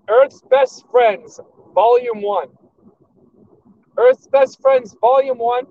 Earth's 0.10 0.42
Best 0.50 0.86
Friends 0.92 1.40
Volume 1.74 2.22
1. 2.22 2.48
Earth's 3.98 4.28
Best 4.28 4.62
Friends 4.62 4.96
Volume 5.00 5.38
1 5.38 5.66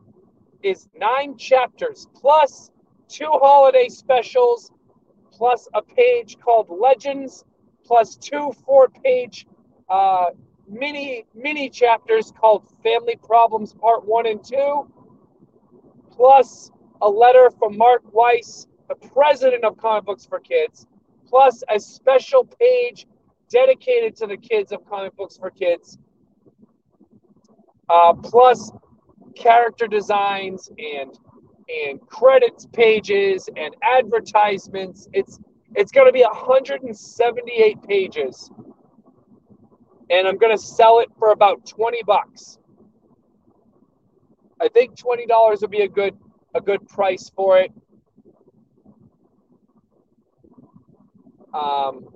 is 0.63 0.89
nine 0.97 1.37
chapters 1.37 2.07
plus 2.15 2.71
two 3.09 3.29
holiday 3.31 3.89
specials 3.89 4.71
plus 5.33 5.69
a 5.75 5.83
page 5.83 6.39
called 6.39 6.69
Legends 6.71 7.45
plus 7.85 8.17
two 8.17 8.53
four 8.65 8.89
page 8.89 9.47
uh, 9.89 10.27
mini 10.69 11.27
mini 11.35 11.69
chapters 11.69 12.33
called 12.39 12.67
Family 12.83 13.17
Problems 13.23 13.75
Part 13.75 14.07
1 14.07 14.27
and 14.27 14.45
2 14.45 14.87
plus 16.13 16.71
a 17.03 17.09
letter 17.09 17.51
from 17.59 17.77
Mark 17.79 18.03
Weiss, 18.13 18.67
the 18.89 18.95
president 18.95 19.65
of 19.65 19.77
Comic 19.77 20.05
Books 20.07 20.27
for 20.27 20.41
Kids, 20.41 20.87
plus 21.29 21.63
a 21.71 21.81
special 21.81 22.45
page 22.45 23.07
dedicated 23.51 24.17
to 24.17 24.27
the 24.27 24.37
kids 24.37 24.73
of 24.73 24.85
Comic 24.89 25.17
Books 25.17 25.37
for 25.37 25.51
Kids 25.51 25.99
uh, 27.91 28.15
plus 28.15 28.73
character 29.37 29.87
designs 29.87 30.71
and 30.79 31.19
and 31.87 32.01
credits 32.09 32.67
pages 32.73 33.49
and 33.57 33.75
advertisements. 33.83 35.09
It's 35.13 35.39
it's 35.75 35.93
going 35.93 36.07
to 36.07 36.13
be 36.13 36.23
178 36.23 37.83
pages, 37.83 38.51
and 40.11 40.29
I'm 40.29 40.39
going 40.39 40.57
to 40.57 40.63
sell 40.63 41.01
it 41.01 41.09
for 41.19 41.33
about 41.33 41.65
20 41.67 42.03
bucks. 42.05 42.59
I 44.61 44.69
think 44.69 44.97
twenty 44.97 45.27
dollars 45.27 45.63
would 45.63 45.71
be 45.71 45.83
a 45.83 45.89
good 45.89 46.17
a 46.55 46.61
good 46.61 46.87
price 46.89 47.31
for 47.35 47.59
it. 47.59 47.73
Um, 51.55 52.07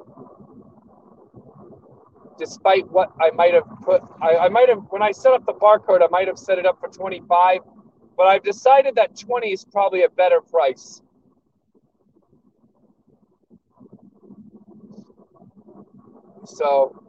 despite 2.38 2.90
what 2.90 3.10
I 3.20 3.30
might 3.30 3.54
have 3.54 3.68
put, 3.82 4.02
I, 4.22 4.36
I 4.36 4.48
might 4.48 4.68
have, 4.68 4.84
when 4.90 5.02
I 5.02 5.12
set 5.12 5.32
up 5.32 5.44
the 5.46 5.52
barcode, 5.52 6.02
I 6.02 6.08
might 6.10 6.26
have 6.26 6.38
set 6.38 6.58
it 6.58 6.66
up 6.66 6.78
for 6.80 6.88
25, 6.88 7.60
but 8.16 8.26
I've 8.26 8.42
decided 8.42 8.94
that 8.96 9.18
20 9.18 9.52
is 9.52 9.64
probably 9.64 10.04
a 10.04 10.08
better 10.08 10.40
price. 10.40 11.02
So 16.44 17.02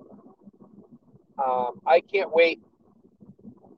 um, 1.43 1.79
I 1.85 2.01
can't 2.01 2.33
wait. 2.33 2.59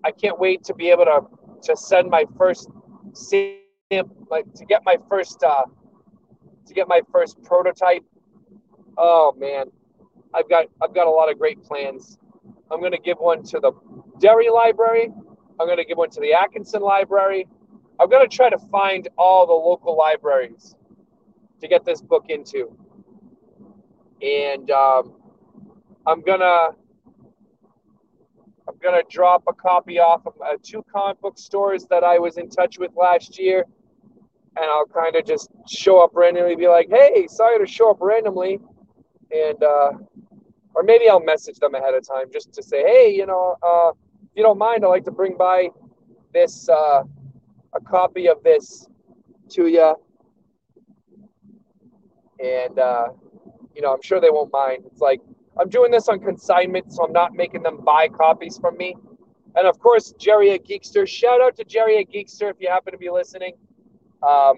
I 0.03 0.11
can't 0.11 0.39
wait 0.39 0.63
to 0.63 0.73
be 0.73 0.89
able 0.89 1.05
to 1.05 1.21
to 1.63 1.75
send 1.75 2.09
my 2.09 2.23
first 2.37 2.69
like 4.29 4.53
to 4.55 4.65
get 4.65 4.83
my 4.85 4.97
first 5.09 5.43
uh, 5.43 5.65
to 6.65 6.73
get 6.73 6.87
my 6.87 7.01
first 7.11 7.41
prototype. 7.43 8.03
Oh 8.97 9.33
man, 9.37 9.65
I've 10.33 10.49
got 10.49 10.65
I've 10.81 10.93
got 10.93 11.07
a 11.07 11.09
lot 11.09 11.31
of 11.31 11.37
great 11.37 11.63
plans. 11.63 12.17
I'm 12.71 12.81
to 12.91 12.99
give 12.99 13.17
one 13.17 13.43
to 13.43 13.59
the 13.59 13.71
Derry 14.19 14.49
Library. 14.49 15.09
I'm 15.59 15.67
to 15.77 15.85
give 15.85 15.97
one 15.97 16.09
to 16.11 16.21
the 16.21 16.33
Atkinson 16.33 16.81
Library. 16.81 17.47
I'm 17.99 18.09
to 18.29 18.35
try 18.35 18.49
to 18.49 18.57
find 18.71 19.07
all 19.17 19.45
the 19.45 19.53
local 19.53 19.97
libraries 19.97 20.75
to 21.61 21.67
get 21.67 21.83
this 21.83 22.01
book 22.01 22.25
into, 22.29 22.73
and 24.21 24.71
um, 24.71 25.15
I'm 26.07 26.21
gonna 26.21 26.69
I'm 28.69 28.77
gonna 28.83 29.01
drop 29.09 29.43
a 29.47 29.53
copy 29.53 29.97
off 29.97 30.27
of 30.27 30.33
uh, 30.45 30.55
two 30.61 30.85
comic 30.93 31.19
book 31.21 31.39
stores 31.39 31.87
that 31.89 32.03
I 32.03 32.19
was 32.19 32.37
in 32.37 32.49
touch 32.49 32.77
with 32.77 32.91
last 32.95 33.39
year, 33.39 33.65
and 34.55 34.65
I'll 34.65 34.85
kind 34.85 35.15
of 35.15 35.25
just 35.25 35.49
show 35.67 36.03
up 36.03 36.11
randomly, 36.13 36.55
be 36.55 36.67
like, 36.67 36.87
"Hey, 36.91 37.25
sorry 37.27 37.57
to 37.57 37.65
show 37.65 37.89
up 37.89 37.97
randomly," 37.99 38.59
and 39.31 39.63
uh, 39.63 39.93
or 40.75 40.83
maybe 40.83 41.09
I'll 41.09 41.19
message 41.19 41.57
them 41.57 41.73
ahead 41.73 41.95
of 41.95 42.07
time 42.07 42.27
just 42.31 42.53
to 42.53 42.63
say, 42.63 42.83
hey, 42.83 43.11
you 43.11 43.25
know, 43.25 43.55
uh, 43.63 43.89
if 43.89 44.29
you 44.35 44.43
don't 44.43 44.59
mind, 44.59 44.85
I'd 44.85 44.89
like 44.89 45.05
to 45.05 45.11
bring 45.11 45.35
by 45.35 45.69
this 46.31 46.69
uh, 46.69 47.03
a 47.73 47.81
copy 47.81 48.27
of 48.29 48.43
this 48.43 48.87
to 49.49 49.65
you, 49.65 49.95
and 52.39 52.77
uh, 52.77 53.07
you 53.75 53.81
know, 53.81 53.93
I'm 53.93 54.01
sure 54.03 54.21
they 54.21 54.29
won't 54.29 54.53
mind. 54.53 54.83
It's 54.85 55.01
like 55.01 55.21
I'm 55.59 55.69
doing 55.69 55.91
this 55.91 56.07
on 56.07 56.19
consignment, 56.19 56.93
so 56.93 57.03
I'm 57.03 57.11
not 57.11 57.33
making 57.33 57.63
them 57.63 57.83
buy 57.83 58.07
copies 58.07 58.57
from 58.57 58.77
me. 58.77 58.95
and 59.55 59.67
of 59.67 59.79
course, 59.79 60.13
Jerry 60.17 60.51
at 60.51 60.65
Geekster. 60.65 61.07
Shout 61.07 61.41
out 61.41 61.55
to 61.57 61.63
Jerry 61.63 61.99
at 61.99 62.09
Geekster 62.09 62.49
if 62.49 62.57
you 62.59 62.69
happen 62.69 62.93
to 62.93 62.97
be 62.97 63.09
listening. 63.09 63.53
Um, 64.21 64.57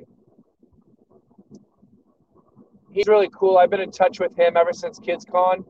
he's 2.91 3.07
really 3.07 3.29
cool. 3.33 3.57
I've 3.57 3.69
been 3.69 3.81
in 3.81 3.91
touch 3.91 4.19
with 4.19 4.37
him 4.37 4.57
ever 4.57 4.73
since 4.73 4.99
KidsCon, 4.99 5.63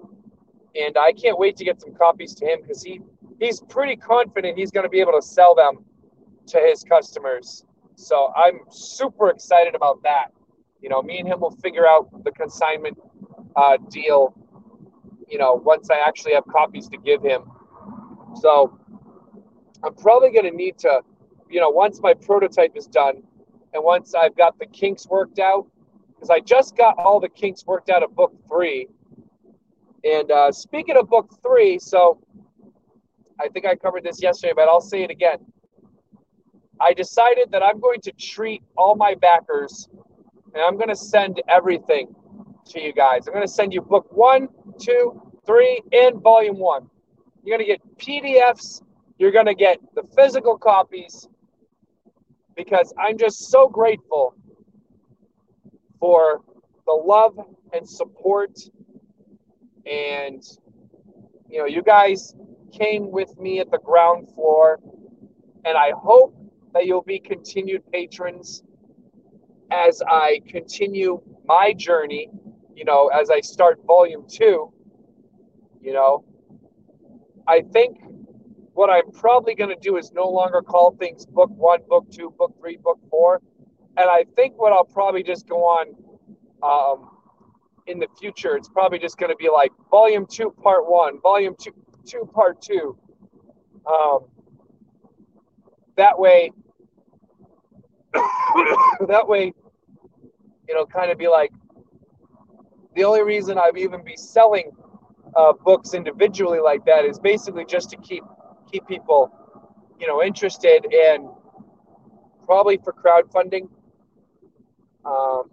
and 0.76 0.98
I 0.98 1.14
can't 1.14 1.38
wait 1.38 1.56
to 1.58 1.66
get 1.66 1.80
some 1.80 1.94
copies 1.94 2.34
to 2.36 2.46
him 2.46 2.62
because 2.62 2.84
he 2.84 3.02
he's 3.40 3.62
pretty 3.62 3.96
confident 3.96 4.58
he's 4.58 4.72
going 4.72 4.86
to 4.86 4.90
be 4.90 5.00
able 5.00 5.14
to 5.14 5.22
sell 5.22 5.56
them 5.56 5.86
to 6.48 6.60
his 6.60 6.84
customers. 6.84 7.66
So 7.96 8.34
I'm 8.36 8.62
super 8.70 9.30
excited 9.30 9.76
about 9.76 10.02
that. 10.04 10.28
You 10.82 10.90
know, 10.90 11.02
me 11.02 11.20
and 11.20 11.28
him 11.28 11.40
will 11.40 11.52
figure 11.52 11.88
out 11.88 12.10
the 12.24 12.32
consignment 12.32 12.98
uh, 13.56 13.78
deal. 13.90 14.36
You 15.32 15.38
know, 15.38 15.54
once 15.54 15.90
I 15.90 15.98
actually 16.06 16.34
have 16.34 16.46
copies 16.46 16.90
to 16.90 16.98
give 16.98 17.24
him. 17.24 17.44
So 18.36 18.78
I'm 19.82 19.96
probably 19.96 20.32
going 20.32 20.44
to 20.44 20.56
need 20.56 20.78
to, 20.80 21.02
you 21.50 21.62
know, 21.62 21.70
once 21.70 22.02
my 22.02 22.14
prototype 22.14 22.74
is 22.76 22.86
done, 22.86 23.24
and 23.74 23.82
once 23.82 24.14
I've 24.14 24.36
got 24.36 24.60
the 24.60 24.66
kinks 24.66 25.08
worked 25.08 25.40
out, 25.40 25.66
because 26.14 26.30
I 26.30 26.42
just 26.42 26.76
got 26.76 26.98
all 26.98 27.22
the 27.22 27.30
kinks 27.30 27.66
worked 27.66 27.90
out 27.90 28.04
of 28.04 28.14
book 28.14 28.34
three. 28.50 28.90
And 30.04 30.30
uh, 30.30 30.52
speaking 30.52 30.98
of 30.98 31.10
book 31.10 31.34
three, 31.42 31.80
so 31.80 32.20
I 33.40 33.48
think 33.48 33.66
I 33.66 33.76
covered 33.76 34.04
this 34.04 34.22
yesterday, 34.22 34.54
but 34.54 34.68
I'll 34.68 34.82
say 34.82 35.04
it 35.04 35.12
again. 35.12 35.38
I 36.82 36.94
decided 36.94 37.52
that 37.52 37.64
I'm 37.64 37.80
going 37.80 38.02
to 38.02 38.12
treat 38.12 38.64
all 38.76 38.96
my 38.96 39.16
backers 39.16 39.88
and 40.54 40.64
I'm 40.64 40.76
going 40.76 40.90
to 40.90 40.96
send 40.96 41.42
everything 41.48 42.14
to 42.66 42.82
you 42.82 42.94
guys. 42.94 43.28
I'm 43.28 43.34
going 43.34 43.46
to 43.46 43.52
send 43.52 43.74
you 43.74 43.82
book 43.82 44.08
one, 44.12 44.48
two, 44.80 45.22
three, 45.46 45.82
and 45.92 46.22
volume 46.22 46.58
one. 46.58 46.90
You're 47.44 47.58
going 47.58 47.68
to 47.68 47.74
get 47.74 47.98
PDFs, 47.98 48.82
you're 49.18 49.32
going 49.32 49.48
to 49.48 49.56
get 49.56 49.80
the 49.96 50.04
physical 50.16 50.58
copies 50.58 51.28
because 52.56 52.94
I'm 53.00 53.18
just 53.18 53.50
so 53.50 53.68
grateful 53.68 54.36
for 56.00 56.42
the 56.86 56.94
love 56.94 57.40
and 57.74 57.88
support 57.88 58.60
and 59.86 60.44
you 61.50 61.60
know 61.60 61.66
you 61.66 61.82
guys 61.82 62.36
came 62.72 63.12
with 63.12 63.38
me 63.40 63.60
at 63.60 63.70
the 63.72 63.78
ground 63.80 64.28
floor 64.34 64.80
and 65.66 65.78
i 65.78 65.92
hope 65.96 66.36
that 66.74 66.86
you'll 66.86 67.02
be 67.02 67.20
continued 67.20 67.82
patrons 67.92 68.64
as 69.72 70.02
i 70.08 70.40
continue 70.48 71.22
my 71.46 71.74
journey 71.74 72.30
you 72.76 72.86
know 72.86 73.08
as 73.08 73.30
i 73.30 73.40
start 73.40 73.80
volume 73.86 74.26
two 74.30 74.72
you 75.82 75.94
know 75.94 76.24
i 77.48 77.62
think 77.74 77.98
what 78.74 78.90
i'm 78.90 79.12
probably 79.12 79.56
going 79.56 79.70
to 79.70 79.82
do 79.82 79.98
is 79.98 80.12
no 80.14 80.28
longer 80.28 80.62
call 80.62 80.96
things 80.98 81.26
book 81.26 81.50
one 81.52 81.80
book 81.88 82.06
two 82.12 82.34
book 82.38 82.54
three 82.60 82.78
book 82.78 83.00
four 83.10 83.42
and 83.98 84.10
I 84.10 84.26
think 84.36 84.58
what 84.58 84.72
I'll 84.72 84.86
probably 84.86 85.24
just 85.24 85.48
go 85.48 85.64
on 85.66 85.96
um, 86.64 87.12
in 87.88 88.00
the 88.00 88.08
future, 88.20 88.56
it's 88.56 88.70
probably 88.70 89.00
just 89.00 89.18
going 89.18 89.32
to 89.32 89.36
be 89.36 89.50
like 89.50 89.72
volume 89.90 90.26
two, 90.30 90.52
part 90.52 90.90
one, 90.90 91.20
volume 91.22 91.56
two, 91.60 91.74
two, 92.06 92.30
part 92.34 92.62
two. 92.62 92.98
Um, 93.86 94.20
that 95.98 96.18
way, 96.18 96.52
that 98.14 99.28
way, 99.28 99.54
know, 100.74 100.86
kind 100.86 101.12
of 101.12 101.18
be 101.18 101.28
like 101.28 101.52
the 102.96 103.04
only 103.04 103.24
reason 103.24 103.58
I'd 103.58 103.78
even 103.78 104.04
be 104.04 104.16
selling 104.18 104.72
uh, 105.36 105.54
books 105.54 105.94
individually 105.94 106.60
like 106.60 106.86
that 106.86 107.06
is 107.06 107.20
basically 107.20 107.66
just 107.66 107.90
to 107.92 107.98
keep 107.98 108.24
keep 108.72 108.88
people, 108.88 109.32
you 110.00 110.08
know, 110.08 110.24
interested 110.24 110.86
and 110.94 111.28
probably 112.46 112.78
for 112.78 112.94
crowdfunding 112.94 113.68
um, 115.06 115.44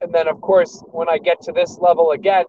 and 0.00 0.12
then, 0.14 0.28
of 0.28 0.40
course, 0.40 0.82
when 0.92 1.08
I 1.08 1.18
get 1.18 1.40
to 1.42 1.52
this 1.52 1.78
level 1.78 2.12
again, 2.12 2.44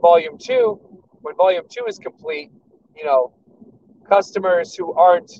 volume 0.00 0.38
two, 0.38 0.80
when 1.20 1.36
volume 1.36 1.64
two 1.68 1.84
is 1.86 1.98
complete, 1.98 2.50
you 2.96 3.04
know, 3.04 3.34
customers 4.08 4.74
who 4.74 4.94
aren't 4.94 5.30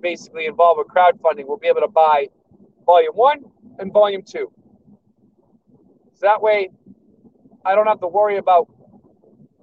basically 0.00 0.46
involved 0.46 0.78
with 0.78 0.88
crowdfunding 0.88 1.46
will 1.46 1.58
be 1.58 1.68
able 1.68 1.80
to 1.80 1.88
buy 1.88 2.28
volume 2.86 3.12
one 3.14 3.40
and 3.78 3.92
volume 3.92 4.22
two. 4.22 4.50
So 6.22 6.28
that 6.28 6.40
way, 6.40 6.70
I 7.64 7.74
don't 7.74 7.88
have 7.88 8.00
to 8.00 8.06
worry 8.06 8.36
about 8.36 8.68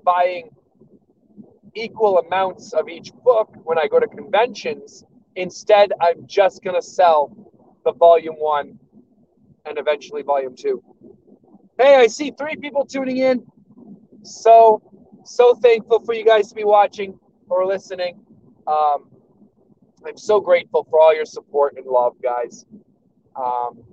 buying 0.04 0.50
equal 1.74 2.17
amounts 2.19 2.74
of 2.74 2.89
each 2.89 3.13
book 3.24 3.50
when 3.63 3.80
I 3.80 3.88
go 3.88 3.98
to 3.98 4.08
conventions. 4.08 5.06
Instead, 5.38 5.93
I'm 6.02 6.28
just 6.28 6.62
going 6.62 6.76
to 6.76 6.82
sell 6.82 7.32
the 7.86 7.93
volume 7.93 8.36
one 8.36 8.78
and 9.65 9.78
eventually 9.78 10.22
volume 10.22 10.54
two. 10.58 10.84
Hey, 11.78 11.95
I 11.95 12.08
see 12.08 12.34
three 12.38 12.58
people 12.58 12.86
tuning 12.86 13.17
in. 13.17 13.45
So, 14.24 14.82
so 15.24 15.56
thankful 15.56 16.02
for 16.02 16.13
you 16.13 16.26
guys 16.26 16.50
to 16.50 16.56
be 16.56 16.65
watching 16.65 17.17
or 17.50 17.65
listening. 17.65 18.19
Um, 18.67 19.10
I'm 20.06 20.17
so 20.17 20.41
grateful 20.41 20.86
for 20.89 21.00
all 21.00 21.15
your 21.15 21.26
support 21.26 21.76
and 21.78 21.86
love, 21.86 22.15
guys. 22.22 22.65
Um, 23.36 23.84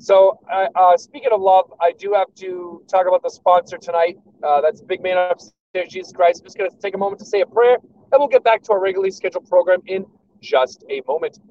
so, 0.00 0.38
uh, 0.50 0.66
uh, 0.74 0.96
speaking 0.96 1.28
of 1.30 1.42
love, 1.42 1.70
I 1.78 1.92
do 1.92 2.14
have 2.14 2.34
to 2.36 2.82
talk 2.88 3.06
about 3.06 3.22
the 3.22 3.28
sponsor 3.28 3.76
tonight. 3.76 4.16
Uh, 4.42 4.62
that's 4.62 4.80
Big 4.80 5.02
Man 5.02 5.18
Upstairs, 5.30 5.90
Jesus 5.90 6.10
Christ. 6.10 6.40
I'm 6.40 6.46
just 6.46 6.56
going 6.56 6.70
to 6.70 6.76
take 6.78 6.94
a 6.94 6.98
moment 6.98 7.18
to 7.18 7.26
say 7.26 7.42
a 7.42 7.46
prayer, 7.46 7.74
and 7.74 8.12
we'll 8.18 8.28
get 8.28 8.42
back 8.42 8.62
to 8.62 8.72
our 8.72 8.80
regularly 8.80 9.10
scheduled 9.10 9.46
program 9.46 9.80
in 9.86 10.06
just 10.40 10.84
a 10.88 11.02
moment. 11.06 11.38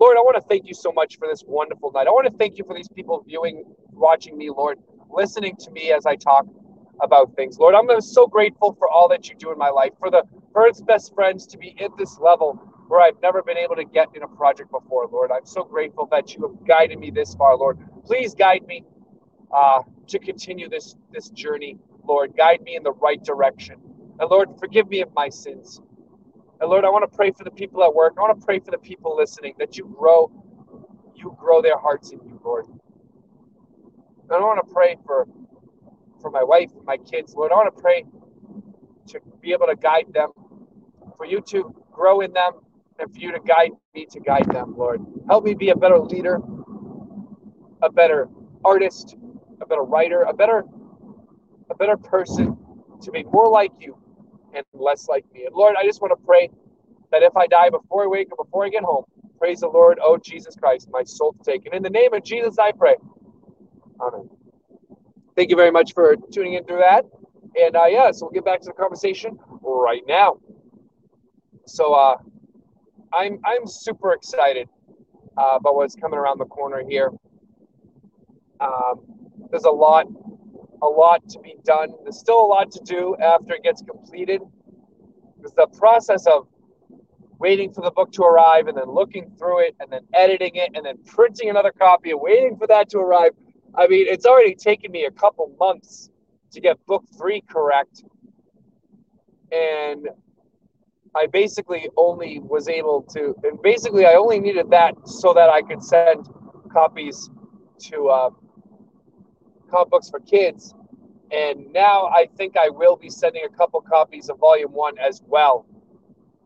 Lord, 0.00 0.16
I 0.16 0.20
want 0.20 0.36
to 0.36 0.48
thank 0.48 0.66
you 0.66 0.72
so 0.72 0.92
much 0.92 1.18
for 1.18 1.28
this 1.28 1.44
wonderful 1.46 1.92
night. 1.92 2.06
I 2.06 2.10
want 2.10 2.26
to 2.26 2.38
thank 2.38 2.56
you 2.56 2.64
for 2.64 2.74
these 2.74 2.88
people 2.88 3.22
viewing, 3.26 3.62
watching 3.92 4.38
me, 4.38 4.48
Lord, 4.48 4.78
listening 5.10 5.56
to 5.56 5.70
me 5.72 5.92
as 5.92 6.06
I 6.06 6.16
talk 6.16 6.46
about 7.02 7.36
things. 7.36 7.58
Lord, 7.58 7.74
I'm 7.74 8.00
so 8.00 8.26
grateful 8.26 8.74
for 8.78 8.88
all 8.88 9.08
that 9.08 9.28
you 9.28 9.34
do 9.36 9.52
in 9.52 9.58
my 9.58 9.68
life, 9.68 9.92
for 9.98 10.10
the 10.10 10.22
Earth's 10.54 10.80
best 10.80 11.14
friends 11.14 11.46
to 11.48 11.58
be 11.58 11.76
at 11.82 11.90
this 11.98 12.18
level 12.18 12.73
where 12.88 13.00
I've 13.00 13.20
never 13.22 13.42
been 13.42 13.58
able 13.58 13.76
to 13.76 13.84
get 13.84 14.08
in 14.14 14.22
a 14.22 14.28
project 14.28 14.70
before, 14.70 15.08
Lord. 15.10 15.30
I'm 15.32 15.46
so 15.46 15.64
grateful 15.64 16.06
that 16.10 16.34
you 16.34 16.42
have 16.48 16.66
guided 16.66 16.98
me 16.98 17.10
this 17.10 17.34
far, 17.34 17.56
Lord. 17.56 17.78
Please 18.04 18.34
guide 18.34 18.66
me 18.66 18.84
uh, 19.52 19.82
to 20.08 20.18
continue 20.18 20.68
this 20.68 20.96
this 21.12 21.30
journey, 21.30 21.78
Lord. 22.04 22.36
Guide 22.36 22.62
me 22.62 22.76
in 22.76 22.82
the 22.82 22.92
right 22.92 23.22
direction. 23.22 23.76
And 24.20 24.30
Lord, 24.30 24.50
forgive 24.58 24.88
me 24.88 25.02
of 25.02 25.12
my 25.14 25.28
sins. 25.28 25.80
And 26.60 26.70
Lord, 26.70 26.84
I 26.84 26.90
want 26.90 27.10
to 27.10 27.16
pray 27.16 27.32
for 27.32 27.44
the 27.44 27.50
people 27.50 27.84
at 27.84 27.94
work. 27.94 28.14
I 28.18 28.22
want 28.22 28.38
to 28.40 28.44
pray 28.46 28.60
for 28.60 28.70
the 28.70 28.78
people 28.78 29.16
listening 29.16 29.54
that 29.58 29.76
you 29.76 29.94
grow, 29.98 30.30
you 31.14 31.36
grow 31.38 31.62
their 31.62 31.78
hearts 31.78 32.12
in 32.12 32.20
you, 32.24 32.40
Lord. 32.44 32.66
And 32.66 34.32
I 34.32 34.40
want 34.40 34.66
to 34.66 34.72
pray 34.72 34.96
for 35.06 35.26
for 36.20 36.30
my 36.30 36.42
wife 36.42 36.70
and 36.76 36.84
my 36.84 36.96
kids, 36.98 37.34
Lord. 37.34 37.52
I 37.52 37.56
want 37.56 37.74
to 37.76 37.82
pray 37.82 38.04
to 39.08 39.20
be 39.40 39.52
able 39.52 39.66
to 39.66 39.76
guide 39.76 40.06
them, 40.12 40.30
for 41.16 41.26
you 41.26 41.40
to 41.48 41.74
grow 41.92 42.20
in 42.20 42.32
them, 42.32 42.52
and 42.98 43.12
for 43.12 43.18
you 43.18 43.32
to 43.32 43.40
guide 43.40 43.72
me 43.94 44.06
to 44.10 44.20
guide 44.20 44.46
them, 44.52 44.74
Lord. 44.76 45.04
Help 45.28 45.44
me 45.44 45.54
be 45.54 45.70
a 45.70 45.76
better 45.76 45.98
leader, 45.98 46.40
a 47.82 47.90
better 47.90 48.28
artist, 48.64 49.16
a 49.60 49.66
better 49.66 49.82
writer, 49.82 50.22
a 50.22 50.32
better 50.34 50.64
a 51.70 51.74
better 51.74 51.96
person 51.96 52.56
to 53.02 53.10
be 53.10 53.24
more 53.24 53.48
like 53.48 53.72
you 53.80 53.96
and 54.54 54.64
less 54.74 55.08
like 55.08 55.24
me. 55.32 55.44
And 55.46 55.54
Lord, 55.54 55.76
I 55.78 55.84
just 55.84 56.00
want 56.00 56.18
to 56.18 56.26
pray 56.26 56.50
that 57.10 57.22
if 57.22 57.36
I 57.36 57.46
die 57.46 57.70
before 57.70 58.04
I 58.04 58.06
wake 58.06 58.28
or 58.36 58.44
before 58.44 58.64
I 58.64 58.68
get 58.68 58.84
home, 58.84 59.04
praise 59.38 59.60
the 59.60 59.68
Lord, 59.68 59.98
oh 60.02 60.16
Jesus 60.16 60.56
Christ, 60.56 60.88
my 60.90 61.02
soul 61.04 61.32
to 61.32 61.50
take. 61.50 61.66
And 61.66 61.74
in 61.74 61.82
the 61.82 61.90
name 61.90 62.14
of 62.14 62.24
Jesus, 62.24 62.58
I 62.58 62.72
pray. 62.72 62.96
Amen. 64.00 64.28
Thank 65.36 65.50
you 65.50 65.56
very 65.56 65.70
much 65.70 65.94
for 65.94 66.16
tuning 66.32 66.54
in 66.54 66.64
through 66.64 66.78
that. 66.78 67.04
And 67.56 67.76
uh, 67.76 67.86
yeah, 67.86 68.10
so 68.12 68.26
we'll 68.26 68.32
get 68.32 68.44
back 68.44 68.60
to 68.60 68.66
the 68.66 68.72
conversation 68.72 69.38
right 69.62 70.02
now. 70.06 70.38
So 71.66 71.94
uh, 71.94 72.16
I'm 73.14 73.38
I'm 73.44 73.66
super 73.66 74.12
excited 74.12 74.68
uh, 75.38 75.56
about 75.56 75.76
what's 75.76 75.94
coming 75.94 76.18
around 76.18 76.38
the 76.38 76.46
corner 76.46 76.82
here. 76.88 77.10
Um, 78.60 79.02
there's 79.50 79.64
a 79.64 79.70
lot 79.70 80.06
a 80.82 80.86
lot 80.86 81.28
to 81.30 81.38
be 81.38 81.56
done. 81.64 81.90
There's 82.02 82.18
still 82.18 82.40
a 82.40 82.46
lot 82.46 82.70
to 82.72 82.80
do 82.84 83.16
after 83.22 83.54
it 83.54 83.62
gets 83.62 83.82
completed. 83.82 84.42
Because 85.36 85.52
the 85.54 85.66
process 85.78 86.26
of 86.26 86.46
waiting 87.38 87.72
for 87.72 87.82
the 87.82 87.90
book 87.90 88.12
to 88.12 88.22
arrive 88.22 88.68
and 88.68 88.76
then 88.76 88.90
looking 88.90 89.30
through 89.38 89.60
it 89.66 89.74
and 89.80 89.90
then 89.90 90.00
editing 90.14 90.54
it 90.54 90.70
and 90.74 90.84
then 90.84 90.96
printing 91.04 91.50
another 91.50 91.72
copy 91.72 92.10
and 92.10 92.20
waiting 92.20 92.56
for 92.56 92.66
that 92.66 92.88
to 92.90 92.98
arrive. 92.98 93.32
I 93.74 93.86
mean, 93.86 94.06
it's 94.08 94.24
already 94.24 94.54
taken 94.54 94.92
me 94.92 95.04
a 95.04 95.10
couple 95.10 95.54
months 95.58 96.10
to 96.52 96.60
get 96.60 96.84
book 96.86 97.04
three 97.18 97.42
correct. 97.42 98.04
And 99.52 100.08
I 101.16 101.26
basically 101.26 101.88
only 101.96 102.40
was 102.40 102.68
able 102.68 103.02
to, 103.14 103.34
and 103.44 103.60
basically 103.62 104.06
I 104.06 104.14
only 104.14 104.40
needed 104.40 104.70
that 104.70 104.94
so 105.08 105.32
that 105.34 105.48
I 105.50 105.62
could 105.62 105.82
send 105.82 106.28
copies 106.72 107.30
to 107.90 108.08
uh, 108.08 108.30
comic 109.70 109.90
books 109.90 110.10
for 110.10 110.20
kids 110.20 110.74
And 111.32 111.72
now 111.72 112.06
I 112.06 112.28
think 112.36 112.56
I 112.56 112.68
will 112.70 112.96
be 112.96 113.10
sending 113.10 113.44
a 113.44 113.48
couple 113.48 113.80
copies 113.80 114.28
of 114.28 114.38
Volume 114.38 114.72
1 114.72 114.98
as 114.98 115.22
well, 115.26 115.66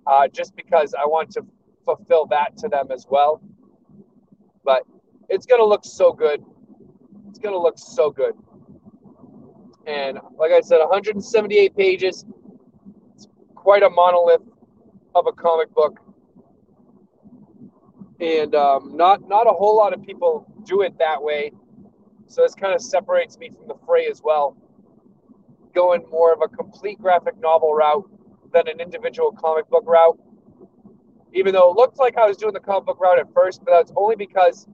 uh, 0.07 0.28
just 0.28 0.57
because 0.57 0.94
I 0.94 1.07
want 1.07 1.31
to 1.33 1.42
fulfill 1.85 2.26
that 2.26 2.57
to 2.59 2.68
them 2.68 2.90
as 2.90 3.07
well. 3.11 3.42
But 4.64 4.85
it's 5.28 5.46
to 5.46 5.66
look 5.66 5.85
so 5.85 6.12
good. 6.12 6.42
It's 7.28 7.38
to 7.38 7.59
look 7.59 7.78
so 7.78 8.11
good. 8.11 8.35
And 9.87 10.18
like 10.38 10.52
I 10.52 10.61
said, 10.61 10.78
178 10.78 11.76
pages. 11.76 12.24
It's 13.14 13.28
quite 13.54 13.83
a 13.83 13.90
monolith 13.90 14.42
of 15.18 15.26
a 15.26 15.33
comic 15.33 15.72
book. 15.74 16.00
And 18.20 18.54
um, 18.54 18.96
not 18.96 19.28
not 19.28 19.46
a 19.46 19.52
whole 19.52 19.76
lot 19.76 19.92
of 19.92 20.02
people 20.02 20.46
do 20.64 20.83
it 20.83 20.98
that 20.98 21.22
way. 21.22 21.52
So 22.26 22.42
this 22.42 22.54
kind 22.54 22.74
of 22.74 22.83
separates 22.83 23.38
me 23.38 23.50
from 23.50 23.68
the 23.68 23.76
fray 23.87 24.07
as 24.07 24.22
well. 24.22 24.57
Going 25.74 26.04
more 26.11 26.33
of 26.33 26.40
a 26.42 26.48
complete 26.48 27.00
graphic 27.00 27.38
novel 27.40 27.74
route 27.74 28.09
than 28.52 28.68
an 28.68 28.81
individual 28.81 29.33
comic 29.33 29.68
book 29.68 29.85
route. 29.87 30.18
Even 31.33 31.52
though 31.52 31.70
it 31.70 31.76
looked 31.76 31.98
like 31.98 32.16
I 32.16 32.26
was 32.26 32.37
doing 32.37 32.54
the 32.54 32.61
comic 32.61 32.87
book 32.87 33.00
route 33.00 33.18
at 33.18 33.33
first, 33.33 33.62
but 33.64 33.70
that's 33.72 33.92
only 33.96 34.16
because 34.16 34.66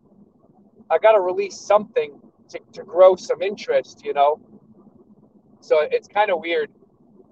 I 0.90 0.98
got 0.98 1.12
to 1.12 1.20
release 1.20 1.58
something 1.58 2.20
to, 2.50 2.60
to 2.72 2.84
grow 2.84 3.16
some 3.16 3.42
interest, 3.42 4.02
you 4.04 4.12
know? 4.14 4.40
So 5.60 5.78
it's 5.80 6.08
kind 6.08 6.30
of 6.30 6.40
weird. 6.40 6.70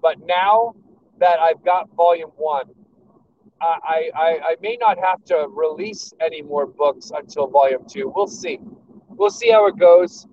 But 0.01 0.17
now 0.27 0.75
that 1.19 1.39
I've 1.39 1.65
got 1.65 1.89
volume 1.95 2.31
one, 2.37 2.67
I, 3.63 4.11
I, 4.15 4.41
I 4.45 4.57
may 4.61 4.77
not 4.81 4.99
have 4.99 5.25
to 5.27 5.49
release 5.51 6.13
any 6.21 6.43
more 6.43 6.67
books 6.67 7.13
until 7.15 7.47
volume 7.47 7.85
two. 7.89 8.13
We'll 8.15 8.27
see. 8.27 8.59
We'll 9.11 9.31
see 9.31 9.51
how 9.51 9.67
it 9.69 9.79
goes. 9.79 10.27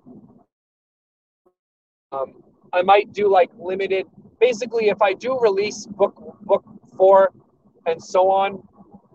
Um, 2.12 2.42
I 2.72 2.82
might 2.82 3.12
do 3.12 3.28
like 3.30 3.50
limited. 3.58 4.06
Basically, 4.40 4.88
if 4.88 5.00
I 5.02 5.14
do 5.14 5.38
release 5.40 5.86
book 5.86 6.16
book 6.42 6.64
four 6.96 7.30
and 7.86 8.02
so 8.02 8.30
on, 8.30 8.62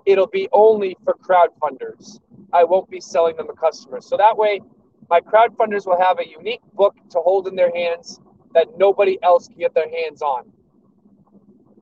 it'll 0.06 0.28
be 0.28 0.48
only 0.54 0.98
for 1.04 1.16
crowdfunders. 1.16 2.20
I 2.54 2.64
won't 2.64 2.90
be 2.90 3.02
selling 3.02 3.36
them 3.36 3.48
to 3.48 3.54
customers. 3.54 4.08
So 4.08 4.18
that 4.18 4.38
way, 4.38 4.62
my 5.10 5.20
crowdfunders 5.20 5.86
will 5.86 6.00
have 6.00 6.20
a 6.20 6.28
unique 6.28 6.62
book 6.74 6.96
to 7.12 7.20
hold 7.20 7.48
in 7.48 7.56
their 7.56 7.74
hands 7.76 8.22
that 8.54 8.68
nobody 8.78 9.18
else 9.24 9.48
can 9.48 9.58
get 9.58 9.74
their 9.74 9.90
hands 9.90 10.22
on. 10.22 10.44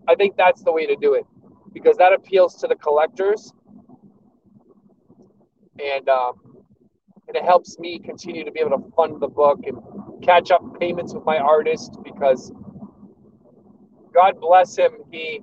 I 0.07 0.15
think 0.15 0.35
that's 0.35 0.63
the 0.63 0.71
way 0.71 0.87
to 0.87 0.95
do 0.95 1.13
it 1.13 1.25
because 1.73 1.97
that 1.97 2.13
appeals 2.13 2.55
to 2.57 2.67
the 2.67 2.75
collectors. 2.75 3.53
And 5.83 6.09
um, 6.09 6.33
and 7.27 7.37
it 7.37 7.43
helps 7.45 7.79
me 7.79 7.99
continue 7.99 8.45
to 8.45 8.51
be 8.51 8.59
able 8.61 8.77
to 8.77 8.91
fund 8.95 9.21
the 9.21 9.27
book 9.27 9.59
and 9.65 9.77
catch 10.23 10.51
up 10.51 10.61
payments 10.79 11.13
with 11.13 11.25
my 11.25 11.37
artist 11.37 11.97
because 12.03 12.51
God 14.13 14.39
bless 14.41 14.77
him. 14.77 14.91
He 15.11 15.41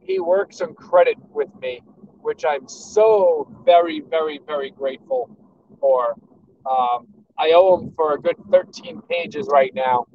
he 0.00 0.20
works 0.20 0.60
on 0.62 0.74
credit 0.74 1.16
with 1.32 1.50
me 1.60 1.82
which 2.22 2.44
I'm 2.46 2.68
so 2.68 3.48
very 3.64 4.00
very 4.00 4.40
very 4.46 4.70
grateful 4.70 5.30
for. 5.80 6.16
Um, 6.70 7.08
I 7.38 7.52
owe 7.54 7.78
him 7.78 7.92
for 7.96 8.14
a 8.14 8.20
good 8.20 8.36
13 8.50 9.02
pages 9.10 9.48
right 9.50 9.74
now. 9.74 10.06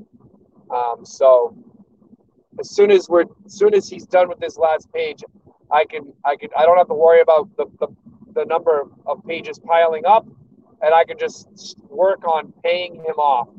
Um, 0.73 1.06
so 1.06 1.56
as 2.60 2.69
soon 2.69 2.91
as 2.91 3.10
we're 3.10 3.26
as 3.45 3.54
soon 3.54 3.74
as 3.74 3.88
he's 3.89 4.06
done 4.06 4.30
with 4.30 4.39
this 4.39 4.58
last 4.58 4.91
page, 4.93 5.24
I 5.72 5.86
can 5.86 6.13
I 6.26 6.36
can 6.36 6.50
I 6.58 6.65
don't 6.65 6.78
have 6.78 6.88
to 6.88 6.93
worry 6.93 7.22
about 7.22 7.56
the, 7.58 7.65
the, 7.80 7.88
the 8.34 8.45
number 8.45 8.88
of 9.06 9.24
pages 9.26 9.60
piling 9.60 10.06
up 10.06 10.26
and 10.82 10.93
I 10.93 11.04
can 11.04 11.17
just 11.17 11.78
work 11.89 12.26
on 12.28 12.54
paying 12.63 12.95
him 12.95 13.17
off. 13.17 13.50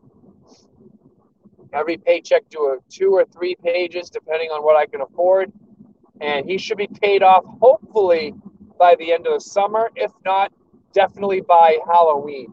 Every 1.73 1.97
paycheck 1.97 2.49
do 2.49 2.73
a 2.73 2.79
two 2.89 3.13
or 3.13 3.25
three 3.27 3.55
pages 3.63 4.11
depending 4.11 4.51
on 4.51 4.65
what 4.65 4.77
I 4.77 4.87
can 4.87 5.01
afford. 5.03 5.53
And 6.21 6.49
he 6.49 6.59
should 6.59 6.77
be 6.77 6.89
paid 6.89 7.23
off 7.23 7.45
hopefully 7.61 8.35
by 8.79 8.97
the 8.99 9.13
end 9.13 9.27
of 9.27 9.35
the 9.35 9.41
summer. 9.41 9.91
If 9.95 10.11
not, 10.25 10.53
definitely 10.93 11.41
by 11.43 11.79
Halloween. 11.87 12.53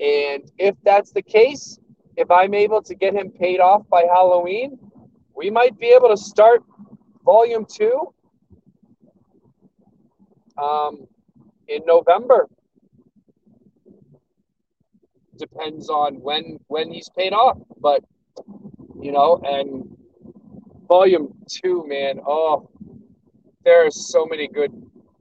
And 0.00 0.50
if 0.58 0.74
that's 0.82 1.12
the 1.12 1.22
case, 1.22 1.78
if 2.16 2.30
I'm 2.30 2.54
able 2.54 2.82
to 2.82 2.94
get 2.94 3.14
him 3.14 3.30
paid 3.30 3.60
off 3.60 3.82
by 3.88 4.02
Halloween, 4.02 4.78
we 5.36 5.50
might 5.50 5.78
be 5.78 5.88
able 5.88 6.08
to 6.08 6.16
start 6.16 6.62
volume 7.24 7.66
two 7.68 8.12
um, 10.56 11.06
in 11.68 11.82
November. 11.86 12.48
Depends 15.36 15.90
on 15.90 16.14
when 16.20 16.60
when 16.68 16.92
he's 16.92 17.08
paid 17.16 17.32
off, 17.32 17.58
but 17.80 18.04
you 19.00 19.10
know, 19.10 19.40
and 19.44 19.96
volume 20.86 21.34
two, 21.48 21.84
man, 21.88 22.20
oh, 22.26 22.70
there 23.64 23.84
are 23.84 23.90
so 23.90 24.24
many 24.26 24.46
good, 24.46 24.72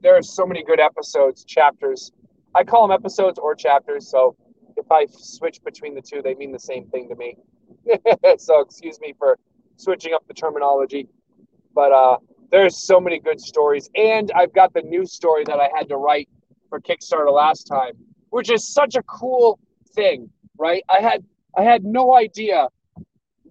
there 0.01 0.15
are 0.15 0.21
so 0.21 0.45
many 0.45 0.63
good 0.63 0.79
episodes, 0.79 1.43
chapters. 1.43 2.11
I 2.53 2.63
call 2.63 2.87
them 2.87 2.93
episodes 2.93 3.39
or 3.39 3.55
chapters, 3.55 4.07
so 4.07 4.35
if 4.83 4.91
I 4.91 5.05
switch 5.09 5.63
between 5.63 5.95
the 5.95 6.01
two, 6.01 6.21
they 6.21 6.35
mean 6.35 6.51
the 6.51 6.59
same 6.59 6.87
thing 6.87 7.09
to 7.09 7.15
me. 7.15 7.37
so 8.37 8.59
excuse 8.59 8.99
me 8.99 9.13
for 9.17 9.39
switching 9.77 10.13
up 10.13 10.27
the 10.27 10.33
terminology. 10.33 11.07
But 11.73 11.91
uh, 11.91 12.17
there's 12.51 12.85
so 12.85 12.99
many 12.99 13.19
good 13.19 13.39
stories, 13.39 13.89
and 13.95 14.31
I've 14.33 14.53
got 14.53 14.73
the 14.73 14.81
new 14.81 15.05
story 15.05 15.43
that 15.45 15.59
I 15.59 15.69
had 15.75 15.89
to 15.89 15.97
write 15.97 16.29
for 16.69 16.79
Kickstarter 16.79 17.31
last 17.31 17.63
time, 17.63 17.93
which 18.29 18.51
is 18.51 18.67
such 18.67 18.95
a 18.95 19.03
cool 19.03 19.59
thing, 19.95 20.29
right? 20.57 20.83
I 20.89 21.01
had 21.01 21.23
I 21.57 21.63
had 21.63 21.83
no 21.83 22.15
idea. 22.15 22.67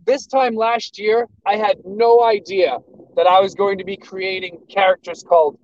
This 0.05 0.27
time 0.27 0.57
last 0.57 0.99
year, 0.99 1.29
I 1.47 1.57
had 1.57 1.79
no 1.85 2.23
idea 2.23 2.79
that 3.17 3.27
I 3.27 3.41
was 3.41 3.55
going 3.55 3.79
to 3.79 3.85
be 3.85 3.97
creating 3.97 4.61
characters 4.69 5.25
called 5.27 5.59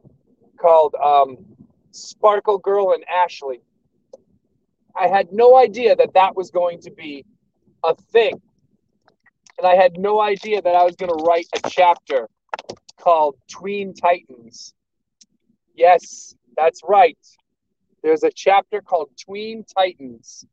called 0.60 0.94
um, 0.94 1.36
Sparkle 1.90 2.58
Girl 2.58 2.92
and 2.92 3.04
Ashley. 3.08 3.60
I 4.98 5.06
had 5.06 5.32
no 5.32 5.56
idea 5.56 5.94
that 5.96 6.14
that 6.14 6.34
was 6.34 6.50
going 6.50 6.80
to 6.80 6.90
be 6.90 7.24
a 7.84 7.94
thing. 7.94 8.40
And 9.58 9.66
I 9.66 9.74
had 9.74 9.98
no 9.98 10.20
idea 10.20 10.60
that 10.62 10.74
I 10.74 10.84
was 10.84 10.96
going 10.96 11.16
to 11.16 11.24
write 11.24 11.46
a 11.54 11.70
chapter 11.70 12.28
called 13.00 13.36
Tween 13.48 13.94
Titans. 13.94 14.74
Yes, 15.74 16.34
that's 16.56 16.80
right. 16.86 17.18
There's 18.02 18.24
a 18.24 18.30
chapter 18.30 18.80
called 18.80 19.10
Tween 19.24 19.64
Titans. 19.64 20.44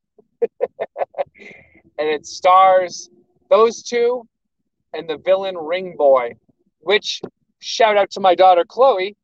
and 0.41 2.09
it 2.09 2.25
stars 2.25 3.09
those 3.49 3.81
two 3.83 4.27
and 4.93 5.09
the 5.09 5.17
villain 5.17 5.57
Ring 5.57 5.95
Boy, 5.97 6.33
which 6.79 7.21
shout 7.59 7.97
out 7.97 8.11
to 8.11 8.19
my 8.19 8.35
daughter 8.35 8.63
Chloe. 8.67 9.15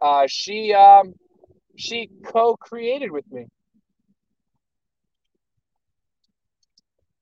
Uh, 0.00 0.26
she 0.28 0.72
um, 0.72 1.14
she 1.76 2.10
co-created 2.24 3.10
with 3.10 3.30
me. 3.30 3.46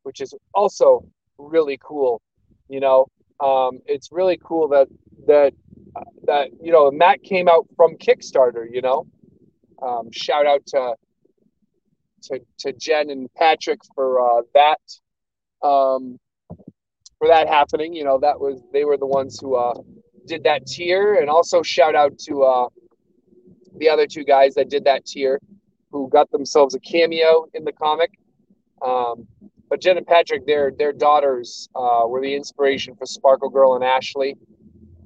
Which 0.06 0.20
is 0.20 0.32
also 0.54 1.04
really 1.36 1.78
cool. 1.82 2.22
You 2.68 2.78
know, 2.78 3.06
um, 3.40 3.80
it's 3.86 4.12
really 4.12 4.38
cool 4.42 4.68
that 4.68 4.86
that 5.26 5.52
that 6.24 6.50
you 6.62 6.70
know 6.70 6.90
Matt 6.92 7.24
came 7.24 7.48
out 7.48 7.66
from 7.76 7.96
Kickstarter. 7.96 8.64
You 8.70 8.82
know, 8.82 9.06
um, 9.82 10.10
shout 10.12 10.46
out 10.46 10.64
to 10.68 10.94
to 12.22 12.40
to 12.58 12.72
Jen 12.72 13.10
and 13.10 13.28
Patrick 13.34 13.80
for 13.96 14.20
uh, 14.20 14.42
that 14.54 14.80
um, 15.66 16.20
for 17.18 17.26
that 17.26 17.48
happening. 17.48 17.92
You 17.92 18.04
know, 18.04 18.20
that 18.20 18.38
was 18.38 18.62
they 18.72 18.84
were 18.84 18.96
the 18.96 19.06
ones 19.06 19.40
who 19.40 19.56
uh, 19.56 19.74
did 20.24 20.44
that 20.44 20.66
tier, 20.68 21.16
and 21.16 21.28
also 21.28 21.62
shout 21.62 21.96
out 21.96 22.16
to 22.20 22.44
uh, 22.44 22.68
the 23.78 23.88
other 23.88 24.06
two 24.06 24.22
guys 24.22 24.54
that 24.54 24.70
did 24.70 24.84
that 24.84 25.04
tier 25.04 25.40
who 25.90 26.08
got 26.08 26.30
themselves 26.30 26.76
a 26.76 26.80
cameo 26.80 27.46
in 27.54 27.64
the 27.64 27.72
comic. 27.72 28.12
Um, 28.82 29.26
but 29.68 29.81
Jen 29.81 29.96
and 29.96 30.07
Patrick, 30.07 30.46
their 30.46 30.70
their 30.70 30.92
daughters 30.92 31.68
uh, 31.74 32.05
were 32.07 32.20
the 32.20 32.35
inspiration 32.35 32.94
for 32.94 33.07
Sparkle 33.07 33.48
Girl 33.48 33.74
and 33.74 33.85
Ashley. 33.85 34.37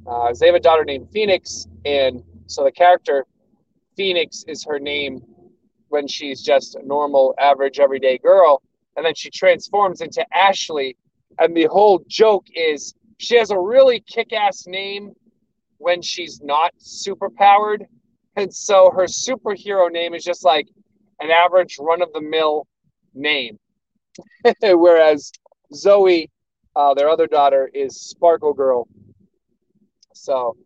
Uh, 0.07 0.33
they 0.39 0.47
have 0.47 0.55
a 0.55 0.61
daughter 0.61 0.85
named 0.85 1.09
Phoenix, 1.13 1.67
and 1.85 2.23
so 2.47 2.65
the 2.65 2.73
character 2.73 3.27
Phoenix 3.97 4.45
is 4.49 4.65
her 4.65 4.79
name 4.79 5.21
when 5.89 6.07
she's 6.07 6.43
just 6.43 6.77
a 6.77 6.87
normal, 6.87 7.35
average, 7.39 7.81
everyday 7.81 8.19
girl, 8.19 8.63
and 8.97 9.05
then 9.05 9.15
she 9.15 9.31
transforms 9.31 10.01
into 10.01 10.25
Ashley. 10.37 10.97
And 11.39 11.57
the 11.57 11.67
whole 11.67 12.03
joke 12.07 12.47
is 12.55 12.95
she 13.19 13.37
has 13.37 13.51
a 13.51 13.59
really 13.59 14.01
kick-ass 14.01 14.67
name 14.67 15.13
when 15.79 16.03
she's 16.03 16.41
not 16.43 16.73
super 16.79 17.31
powered, 17.31 17.87
and 18.37 18.53
so 18.53 18.91
her 18.95 19.05
superhero 19.05 19.91
name 19.91 20.15
is 20.15 20.23
just 20.23 20.45
like 20.45 20.69
an 21.21 21.31
average, 21.31 21.77
run-of-the-mill 21.79 22.67
name 23.15 23.59
Whereas 24.63 25.33
Zoe, 25.75 26.31
uh, 26.77 26.95
their 26.95 27.09
other 27.09 27.27
daughter, 27.27 27.71
is 27.73 28.01
Sparkle 28.01 28.53
Girl. 28.53 28.89
So, 30.15 30.57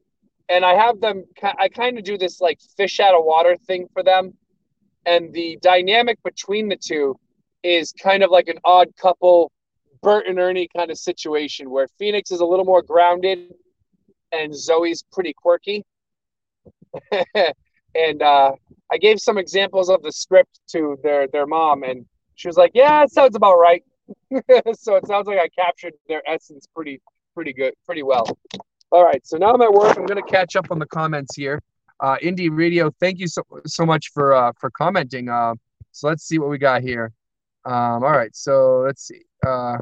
and 0.49 0.65
I 0.65 0.75
have 0.75 1.01
them, 1.01 1.25
I 1.43 1.69
kind 1.69 1.99
of 1.99 2.05
do 2.05 2.19
this 2.19 2.41
like 2.41 2.59
fish 2.77 3.01
out 3.01 3.15
of 3.15 3.25
water 3.25 3.57
thing 3.67 3.89
for 3.93 4.03
them. 4.03 4.35
And 5.07 5.33
the 5.33 5.59
dynamic 5.61 6.19
between 6.23 6.69
the 6.69 6.77
two 6.77 7.17
is 7.63 7.93
kind 7.93 8.23
of 8.23 8.31
like 8.31 8.49
an 8.49 8.59
odd 8.65 8.89
couple, 8.97 9.53
Bert 10.03 10.27
and 10.27 10.39
Ernie 10.39 10.69
kind 10.77 10.91
of 10.91 10.99
situation 10.99 11.71
where 11.71 11.89
Phoenix 11.99 12.31
is 12.31 12.41
a 12.41 12.45
little 12.45 12.65
more 12.65 12.83
grounded 12.83 13.55
and 14.33 14.55
Zoe's 14.55 15.03
pretty 15.13 15.33
quirky. 15.35 15.85
and 17.95 18.23
uh, 18.23 18.53
I 18.93 18.99
gave 18.99 19.21
some 19.21 19.39
examples 19.39 19.89
of 19.89 20.03
the 20.03 20.13
script 20.13 20.61
to 20.71 20.99
their 21.03 21.27
their 21.29 21.47
mom, 21.47 21.83
and 21.83 22.07
she 22.35 22.49
was 22.49 22.57
like, 22.57 22.73
"Yeah, 22.75 23.03
it 23.03 23.11
sounds 23.11 23.37
about 23.37 23.57
right." 23.57 23.83
so 24.79 24.97
it 24.97 25.07
sounds 25.07 25.27
like 25.27 25.39
I 25.39 25.49
captured 25.49 25.95
their 26.09 26.23
essence 26.29 26.67
pretty 26.75 27.01
pretty 27.35 27.53
good, 27.53 27.75
pretty 27.87 28.03
well. 28.03 28.27
All 28.91 29.05
right, 29.05 29.27
so 29.27 29.37
now 29.37 29.53
I'm 29.53 29.63
at 29.63 29.73
work. 29.73 29.97
I'm 29.97 30.07
gonna 30.07 30.23
catch 30.23 30.57
up 30.57 30.71
on 30.71 30.79
the 30.79 30.87
comments 30.87 31.35
here. 31.37 31.61
Uh, 32.01 32.17
Indie 32.23 32.51
Radio, 32.51 32.91
thank 33.01 33.19
you 33.19 33.27
so 33.27 33.43
so 33.67 33.87
much 33.87 34.11
for 34.13 34.35
uh, 34.35 34.53
for 34.59 34.71
commenting. 34.71 35.29
Uh, 35.29 35.55
so 35.93 36.09
let's 36.09 36.25
see 36.25 36.39
what 36.39 36.49
we 36.49 36.59
got 36.59 36.83
here. 36.83 37.13
Um, 37.65 38.05
all 38.05 38.13
right, 38.13 38.35
so 38.35 38.83
let's 38.85 39.07
see. 39.07 39.23
Uh, 39.47 39.79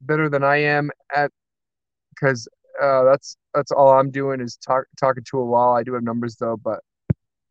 better 0.00 0.28
than 0.28 0.42
I 0.42 0.56
am 0.56 0.90
at 1.14 1.30
because 2.14 2.48
uh, 2.80 3.04
that's 3.04 3.36
that's 3.54 3.72
all 3.72 3.90
I'm 3.90 4.10
doing 4.10 4.40
is 4.40 4.56
talk, 4.56 4.84
talking 4.98 5.24
to 5.30 5.38
a 5.38 5.44
wall. 5.44 5.76
I 5.76 5.82
do 5.82 5.94
have 5.94 6.02
numbers 6.02 6.36
though, 6.36 6.56
but 6.56 6.80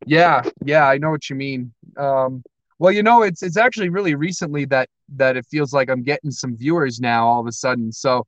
yeah, 0.06 0.42
yeah, 0.64 0.88
I 0.88 0.98
know 0.98 1.10
what 1.10 1.28
you 1.28 1.36
mean. 1.36 1.72
Um, 1.96 2.42
well, 2.80 2.90
you 2.90 3.02
know, 3.02 3.22
it's 3.22 3.42
it's 3.42 3.58
actually 3.58 3.90
really 3.90 4.14
recently 4.14 4.64
that 4.64 4.88
that 5.16 5.36
it 5.36 5.44
feels 5.44 5.74
like 5.74 5.90
I'm 5.90 6.02
getting 6.02 6.30
some 6.30 6.56
viewers 6.56 6.98
now 6.98 7.26
all 7.26 7.40
of 7.40 7.46
a 7.46 7.52
sudden. 7.52 7.92
So, 7.92 8.26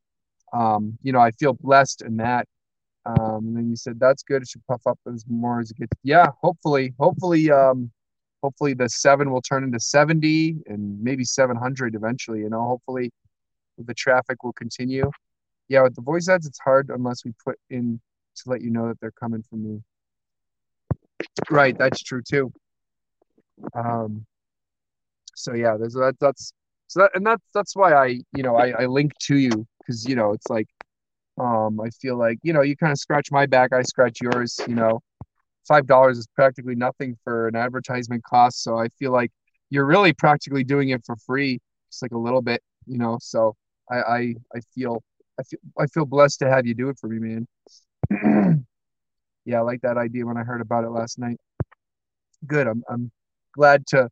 um, 0.53 0.99
you 1.03 1.11
know, 1.11 1.21
I 1.21 1.31
feel 1.31 1.55
blessed 1.55 2.03
in 2.03 2.19
that. 2.19 2.47
Um, 3.07 3.47
and 3.47 3.57
then 3.57 3.71
you 3.71 3.77
said 3.77 3.99
that's 3.99 4.23
good. 4.23 4.43
It 4.43 4.49
should 4.49 4.65
puff 4.67 4.87
up 4.87 4.99
as 5.13 5.25
more 5.27 5.61
as 5.61 5.71
it 5.71 5.79
gets. 5.79 5.93
Yeah, 6.03 6.29
hopefully, 6.43 6.93
hopefully, 7.01 7.51
um, 7.51 7.91
hopefully 8.43 8.75
the 8.75 8.91
seven 8.91 9.31
will 9.33 9.41
turn 9.41 9.65
into 9.65 9.81
70 9.81 10.57
and 10.67 11.03
maybe 11.03 11.25
700 11.25 11.95
eventually. 11.95 12.41
You 12.41 12.51
know, 12.51 12.63
hopefully 12.63 13.11
the 13.79 13.95
traffic 13.95 14.45
will 14.45 14.53
continue. 14.53 15.11
Yeah, 15.69 15.83
with 15.83 15.95
the 15.95 16.03
voice 16.03 16.29
ads, 16.29 16.47
it's 16.47 16.61
hard 16.61 16.91
unless 16.95 17.25
we 17.25 17.33
put 17.43 17.59
in 17.71 17.99
to 18.37 18.51
let 18.51 18.61
you 18.61 18.71
know 18.71 18.89
that 18.89 19.01
they're 19.01 19.13
coming 19.13 19.43
from 19.49 19.65
me. 19.65 19.83
Right, 21.51 21.77
that's 21.77 22.03
true 22.03 22.21
too. 22.21 22.53
Um, 23.75 24.27
so 25.43 25.55
yeah, 25.55 25.77
there's 25.77 25.95
that. 25.95 26.15
That's 26.21 26.53
so 26.87 27.01
that, 27.01 27.11
and 27.15 27.27
that's 27.27 27.43
that's 27.55 27.75
why 27.75 27.93
I, 27.95 28.07
you 28.35 28.43
know, 28.43 28.57
I, 28.57 28.71
I 28.83 28.87
link 28.87 29.13
to 29.23 29.37
you 29.37 29.67
because 29.81 30.07
you 30.09 30.15
know 30.15 30.33
it's 30.33 30.49
like, 30.49 30.69
um, 31.39 31.81
I 31.81 31.91
feel 31.91 32.17
like 32.17 32.39
you 32.43 32.53
know 32.53 32.63
you 32.63 32.77
kind 32.77 32.93
of 32.93 32.99
scratch 32.99 33.33
my 33.33 33.47
back, 33.47 33.73
I 33.73 33.83
scratch 33.83 34.21
yours. 34.21 34.59
You 34.69 34.77
know, 34.77 35.01
five 35.67 35.87
dollars 35.87 36.19
is 36.19 36.29
practically 36.35 36.77
nothing 36.77 37.17
for 37.25 37.49
an 37.49 37.57
advertisement 37.57 38.23
cost, 38.25 38.63
so 38.63 38.79
I 38.79 38.89
feel 38.99 39.11
like 39.13 39.31
you're 39.71 39.87
really 39.87 40.13
practically 40.13 40.65
doing 40.65 40.91
it 40.91 41.03
for 41.05 41.17
free, 41.17 41.59
just 41.91 42.03
like 42.03 42.13
a 42.13 42.19
little 42.19 42.43
bit, 42.43 42.63
you 42.87 42.99
know. 42.99 43.19
So 43.21 43.55
I 43.91 43.97
I, 43.97 44.35
I 44.55 44.61
feel 44.75 45.03
I 45.41 45.43
feel 45.43 45.59
I 45.79 45.87
feel 45.87 46.07
blessed 46.07 46.39
to 46.41 46.49
have 46.49 46.67
you 46.67 46.75
do 46.75 46.89
it 46.89 46.99
for 47.01 47.09
me, 47.09 47.19
man. 47.19 47.47
yeah, 49.45 49.59
I 49.59 49.63
like 49.63 49.81
that 49.81 49.97
idea 49.97 50.25
when 50.25 50.37
I 50.37 50.45
heard 50.45 50.61
about 50.61 50.85
it 50.85 50.91
last 50.91 51.19
night. 51.19 51.39
Good. 52.47 52.69
I'm 52.69 52.85
I'm 52.89 53.11
glad 53.55 53.87
to 53.89 54.09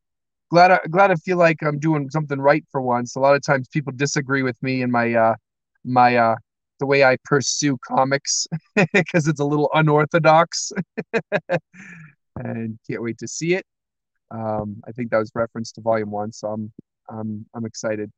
glad 0.50 0.70
I 0.70 0.80
glad 0.90 1.10
I 1.10 1.14
feel 1.16 1.38
like 1.38 1.62
I'm 1.62 1.78
doing 1.78 2.10
something 2.10 2.40
right 2.40 2.64
for 2.70 2.80
once. 2.80 3.16
A 3.16 3.20
lot 3.20 3.34
of 3.34 3.42
times 3.42 3.68
people 3.68 3.92
disagree 3.94 4.42
with 4.42 4.60
me 4.62 4.82
and 4.82 4.92
my 4.92 5.14
uh 5.14 5.34
my 5.84 6.16
uh 6.16 6.36
the 6.80 6.86
way 6.86 7.04
I 7.04 7.16
pursue 7.24 7.78
comics 7.86 8.46
because 8.92 9.28
it's 9.28 9.40
a 9.40 9.44
little 9.44 9.70
unorthodox. 9.74 10.72
and 12.36 12.78
can't 12.88 13.02
wait 13.02 13.18
to 13.18 13.28
see 13.28 13.54
it. 13.54 13.64
Um, 14.30 14.82
I 14.86 14.92
think 14.92 15.10
that 15.10 15.18
was 15.18 15.30
reference 15.34 15.72
to 15.72 15.80
volume 15.80 16.10
one, 16.10 16.32
so 16.32 16.48
I'm 16.48 16.72
I'm 17.08 17.46
I'm 17.54 17.66
excited. 17.66 18.10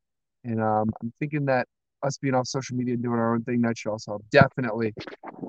And 0.43 0.61
um, 0.61 0.91
I'm 1.01 1.13
thinking 1.19 1.45
that 1.45 1.67
us 2.03 2.17
being 2.17 2.35
off 2.35 2.47
social 2.47 2.75
media 2.75 2.93
and 2.93 3.03
doing 3.03 3.19
our 3.19 3.33
own 3.33 3.43
thing, 3.43 3.61
that 3.61 3.77
should 3.77 3.91
also 3.91 4.11
help. 4.11 4.25
Definitely. 4.31 4.93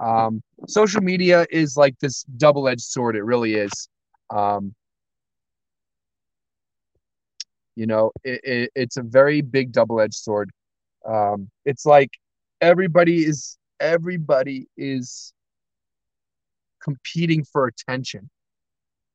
Um, 0.00 0.40
social 0.66 1.02
media 1.02 1.46
is 1.50 1.76
like 1.76 1.98
this 1.98 2.24
double 2.36 2.68
edged 2.68 2.82
sword. 2.82 3.16
It 3.16 3.24
really 3.24 3.54
is. 3.54 3.88
Um, 4.30 4.74
you 7.76 7.86
know, 7.86 8.12
it, 8.22 8.40
it, 8.44 8.70
it's 8.74 8.96
a 8.96 9.02
very 9.02 9.40
big 9.40 9.72
double 9.72 10.00
edged 10.00 10.14
sword. 10.14 10.50
Um, 11.06 11.50
it's 11.64 11.84
like 11.84 12.10
everybody 12.60 13.24
is 13.24 13.58
everybody 13.80 14.68
is 14.76 15.32
competing 16.82 17.44
for 17.44 17.66
attention, 17.66 18.30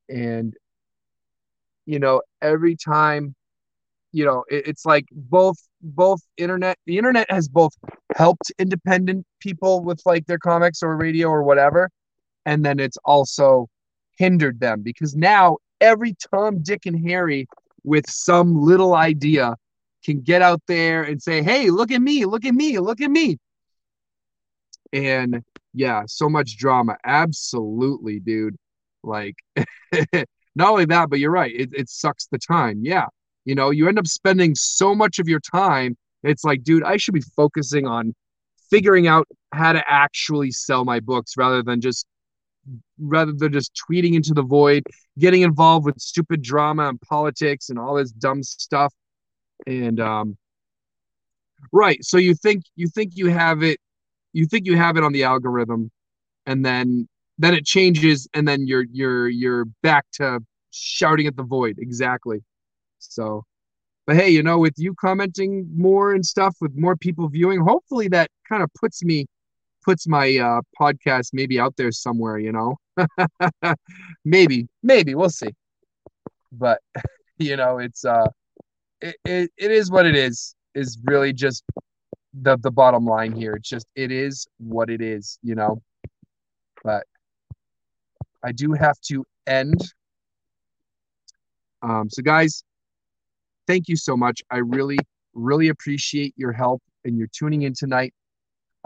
and 0.10 0.54
you 1.86 2.00
know, 2.00 2.22
every 2.42 2.76
time 2.76 3.36
you 4.12 4.26
know 4.26 4.44
it, 4.50 4.68
it's 4.68 4.86
like 4.86 5.06
both 5.12 5.58
both 5.82 6.22
internet 6.38 6.78
the 6.86 6.98
internet 6.98 7.30
has 7.30 7.48
both 7.48 7.74
helped 8.16 8.52
independent 8.58 9.26
people 9.40 9.84
with 9.84 10.02
like 10.06 10.26
their 10.26 10.40
comics 10.40 10.82
or 10.84 10.96
radio 10.96 11.28
or 11.28 11.44
whatever 11.44 11.90
and 12.46 12.66
then 12.66 12.80
it's 12.80 12.98
also 13.06 13.68
hindered 14.18 14.60
them 14.60 14.82
because 14.82 15.16
now 15.16 15.58
every 15.80 16.16
tom 16.32 16.62
dick 16.62 16.86
and 16.86 17.08
harry 17.08 17.48
with 17.84 18.10
some 18.10 18.60
little 18.60 18.96
idea 18.96 19.56
can 20.06 20.22
get 20.22 20.42
out 20.42 20.62
there 20.68 21.04
and 21.04 21.22
say 21.22 21.44
hey 21.44 21.70
look 21.70 21.92
at 21.92 22.02
me 22.02 22.26
look 22.26 22.46
at 22.46 22.54
me 22.54 22.80
look 22.80 23.02
at 23.02 23.12
me. 23.12 23.38
And 24.94 25.44
yeah 25.74 26.04
so 26.08 26.30
much 26.30 26.58
drama. 26.58 26.98
Absolutely 27.06 28.20
dude. 28.20 28.56
Like 29.04 29.36
not 30.56 30.72
only 30.72 30.86
that 30.86 31.10
but 31.10 31.20
you're 31.20 31.32
right. 31.32 31.54
It, 31.54 31.70
it 31.74 31.90
sucks 31.90 32.28
the 32.28 32.40
time. 32.40 32.82
Yeah. 32.84 33.06
You 33.46 33.56
know, 33.56 33.72
you 33.72 33.88
end 33.88 34.00
up 34.00 34.08
spending 34.08 34.54
so 34.56 34.94
much 34.94 35.20
of 35.20 35.28
your 35.28 35.40
time. 35.40 35.98
It's 36.24 36.44
like, 36.44 36.64
dude, 36.64 36.84
I 36.84 36.98
should 36.98 37.14
be 37.14 37.24
focusing 37.36 37.88
on 37.88 38.14
figuring 38.70 39.08
out 39.08 39.28
how 39.54 39.74
to 39.74 39.84
actually 39.88 40.52
sell 40.52 40.86
my 40.86 41.00
books 41.00 41.38
rather 41.38 41.64
than 41.64 41.82
just 41.82 42.06
rather 43.00 43.34
than 43.34 43.54
just 43.54 43.72
tweeting 43.90 44.16
into 44.16 44.34
the 44.34 44.44
void, 44.44 44.84
getting 45.18 45.42
involved 45.42 45.86
with 45.86 46.00
stupid 46.00 46.42
drama 46.42 46.90
and 46.90 47.02
politics 47.02 47.70
and 47.70 47.80
all 47.80 47.96
this 47.96 48.12
dumb 48.12 48.44
stuff. 48.44 48.94
And 49.68 50.00
um 50.00 50.38
right, 51.72 52.04
so 52.04 52.18
you 52.18 52.36
think 52.36 52.64
you 52.76 52.88
think 52.88 53.14
you 53.16 53.28
have 53.30 53.64
it 53.64 53.80
you 54.34 54.46
think 54.46 54.66
you 54.66 54.78
have 54.78 54.98
it 54.98 55.04
on 55.04 55.12
the 55.14 55.24
algorithm 55.24 55.92
and 56.46 56.66
then 56.66 57.08
then 57.40 57.54
it 57.54 57.66
changes 57.66 58.28
and 58.34 58.48
then 58.48 58.68
you're 58.68 58.86
you're 58.92 59.30
you're 59.30 59.66
back 59.84 60.06
to 60.14 60.40
shouting 60.72 61.28
at 61.28 61.36
the 61.38 61.44
void. 61.44 61.78
Exactly. 61.80 62.44
So, 63.00 63.46
but 64.08 64.16
hey, 64.18 64.30
you 64.30 64.44
know, 64.44 64.60
with 64.60 64.76
you 64.78 64.96
commenting 64.96 65.70
more 65.76 66.14
and 66.14 66.26
stuff, 66.26 66.56
with 66.62 66.76
more 66.76 66.96
people 66.98 67.30
viewing, 67.30 67.62
hopefully 67.62 68.08
that 68.10 68.30
kind 68.50 68.64
of 68.64 68.70
puts 68.76 69.04
me, 69.04 69.28
puts 69.90 70.08
my 70.08 70.38
uh, 70.38 70.62
podcast 70.80 71.30
maybe 71.34 71.60
out 71.60 71.76
there 71.76 71.92
somewhere, 71.92 72.38
you 72.38 72.52
know? 72.52 72.78
maybe, 74.24 74.68
maybe 74.84 75.16
we'll 75.16 75.32
see. 75.32 75.50
But, 76.52 76.80
you 77.40 77.56
know, 77.58 77.80
it's, 77.80 78.06
uh, 78.06 78.28
it, 79.02 79.16
it, 79.26 79.52
it 79.58 79.72
is 79.72 79.90
what 79.90 80.06
it 80.06 80.16
is, 80.16 80.54
is 80.76 81.00
really 81.06 81.34
just 81.34 81.64
the, 82.40 82.56
the 82.58 82.70
bottom 82.70 83.04
line 83.04 83.32
here. 83.32 83.56
It's 83.56 83.68
just, 83.68 83.88
it 83.96 84.12
is 84.12 84.46
what 84.60 84.92
it 84.92 85.02
is, 85.02 85.40
you 85.42 85.56
know? 85.56 85.82
But 86.84 87.08
I 88.44 88.52
do 88.52 88.74
have 88.74 89.02
to 89.08 89.26
end. 89.48 89.82
Um, 91.82 92.12
so 92.12 92.22
guys, 92.22 92.64
thank 93.66 93.88
you 93.88 93.96
so 93.96 94.16
much. 94.16 94.44
I 94.52 94.58
really, 94.58 95.00
really 95.34 95.70
appreciate 95.70 96.36
your 96.38 96.52
help 96.52 96.84
and 97.06 97.18
your 97.18 97.28
tuning 97.34 97.64
in 97.64 97.74
tonight. 97.74 98.14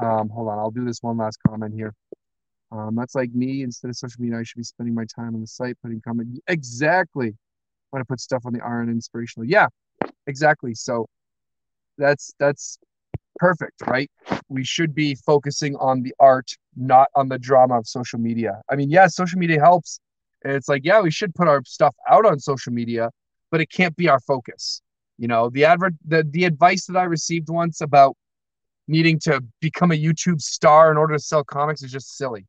Um, 0.04 0.30
hold 0.30 0.50
on, 0.50 0.60
I'll 0.60 0.72
do 0.72 0.86
this 0.86 1.02
one 1.02 1.18
last 1.18 1.38
comment 1.48 1.74
here. 1.74 1.94
Um, 2.72 2.96
that's 2.96 3.16
like 3.16 3.32
me. 3.34 3.62
Instead 3.62 3.90
of 3.90 3.96
social 3.96 4.22
media, 4.22 4.40
I 4.40 4.44
should 4.44 4.58
be 4.58 4.64
spending 4.64 4.96
my 4.96 5.06
time 5.06 5.36
on 5.36 5.42
the 5.42 5.48
site 5.48 5.78
putting 5.82 6.02
comment. 6.02 6.40
Exactly. 6.48 7.28
I 7.30 7.34
want 7.92 8.02
to 8.02 8.06
put 8.06 8.20
stuff 8.20 8.44
on 8.46 8.54
the 8.54 8.62
iron 8.62 8.90
inspirational. 8.90 9.48
Yeah, 9.48 9.68
exactly. 10.26 10.74
So 10.74 11.08
that's 11.98 12.34
that's 12.40 12.80
perfect, 13.38 13.82
right? 13.88 14.10
We 14.50 14.64
should 14.64 14.96
be 14.96 15.16
focusing 15.16 15.76
on 15.76 16.02
the 16.02 16.14
art, 16.20 16.52
not 16.76 17.10
on 17.16 17.30
the 17.30 17.38
drama 17.38 17.78
of 17.80 17.88
social 17.88 18.20
media. 18.20 18.62
I 18.70 18.76
mean, 18.76 18.90
yeah, 18.90 19.08
social 19.08 19.40
media 19.40 19.60
helps. 19.60 20.00
It's 20.44 20.68
like, 20.68 20.84
yeah, 20.84 21.02
we 21.02 21.12
should 21.12 21.34
put 21.36 21.48
our 21.48 21.62
stuff 21.66 21.96
out 22.10 22.26
on 22.26 22.40
social 22.40 22.74
media, 22.74 23.10
but 23.52 23.62
it 23.62 23.70
can't 23.70 23.96
be 23.96 24.10
our 24.10 24.20
focus. 24.20 24.82
You 25.18 25.28
know, 25.28 25.50
the 25.50 25.66
advert, 25.66 25.94
the, 26.06 26.24
the 26.30 26.46
advice 26.46 26.88
that 26.88 26.98
I 26.98 27.04
received 27.04 27.50
once 27.50 27.82
about 27.82 28.18
needing 28.88 29.20
to 29.20 29.42
become 29.60 29.92
a 29.92 29.96
YouTube 29.96 30.42
star 30.42 30.92
in 30.92 30.98
order 30.98 31.14
to 31.14 31.20
sell 31.20 31.44
comics 31.44 31.84
is 31.84 31.92
just 31.92 32.18
silly. 32.18 32.46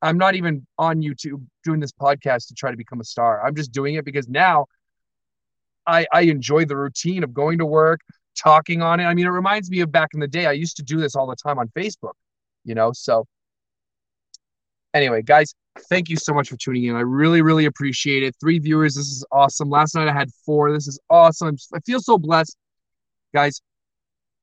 I'm 0.00 0.18
not 0.18 0.34
even 0.34 0.66
on 0.78 1.00
YouTube 1.00 1.44
doing 1.62 1.78
this 1.78 1.92
podcast 1.92 2.48
to 2.48 2.54
try 2.54 2.70
to 2.70 2.76
become 2.76 3.00
a 3.00 3.04
star. 3.04 3.44
I'm 3.44 3.54
just 3.54 3.70
doing 3.72 3.94
it 3.94 4.04
because 4.04 4.28
now 4.28 4.66
I, 5.86 6.06
I 6.12 6.22
enjoy 6.22 6.64
the 6.64 6.76
routine 6.76 7.22
of 7.22 7.32
going 7.32 7.58
to 7.58 7.66
work, 7.66 8.00
talking 8.36 8.82
on 8.82 8.98
it. 8.98 9.04
I 9.04 9.14
mean, 9.14 9.26
it 9.26 9.30
reminds 9.30 9.70
me 9.70 9.80
of 9.80 9.92
back 9.92 10.10
in 10.14 10.20
the 10.20 10.26
day. 10.26 10.46
I 10.46 10.52
used 10.52 10.76
to 10.78 10.82
do 10.82 11.00
this 11.00 11.14
all 11.14 11.28
the 11.28 11.36
time 11.36 11.58
on 11.58 11.68
Facebook, 11.76 12.14
you 12.64 12.74
know. 12.74 12.92
So 12.92 13.26
Anyway, 14.94 15.22
guys, 15.22 15.54
thank 15.88 16.10
you 16.10 16.16
so 16.16 16.34
much 16.34 16.50
for 16.50 16.56
tuning 16.56 16.84
in. 16.84 16.96
I 16.96 17.00
really, 17.00 17.40
really 17.40 17.64
appreciate 17.64 18.22
it. 18.22 18.36
Three 18.40 18.58
viewers. 18.58 18.94
This 18.94 19.06
is 19.06 19.24
awesome. 19.32 19.70
Last 19.70 19.94
night 19.94 20.08
I 20.08 20.12
had 20.12 20.28
four. 20.44 20.70
This 20.70 20.86
is 20.86 20.98
awesome. 21.08 21.56
I 21.74 21.80
feel 21.80 22.00
so 22.00 22.18
blessed. 22.18 22.56
Guys, 23.34 23.62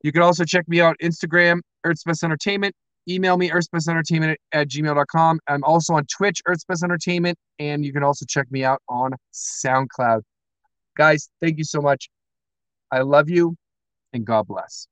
you 0.01 0.12
can 0.12 0.21
also 0.21 0.45
check 0.45 0.67
me 0.67 0.81
out 0.81 0.95
Instagram, 1.01 1.59
Earth's 1.83 2.03
Best 2.03 2.23
Entertainment. 2.23 2.73
Email 3.09 3.38
me, 3.38 3.49
earthsbestentertainment 3.49 4.35
at 4.51 4.67
gmail.com. 4.67 5.39
I'm 5.47 5.63
also 5.63 5.93
on 5.93 6.05
Twitch, 6.05 6.41
Earth's 6.45 6.63
Best 6.63 6.83
Entertainment. 6.83 7.38
And 7.57 7.83
you 7.83 7.91
can 7.91 8.03
also 8.03 8.25
check 8.27 8.51
me 8.51 8.63
out 8.63 8.81
on 8.88 9.12
SoundCloud. 9.33 10.21
Guys, 10.95 11.29
thank 11.41 11.57
you 11.57 11.63
so 11.63 11.81
much. 11.81 12.09
I 12.91 13.01
love 13.01 13.29
you 13.29 13.55
and 14.13 14.25
God 14.25 14.47
bless. 14.47 14.88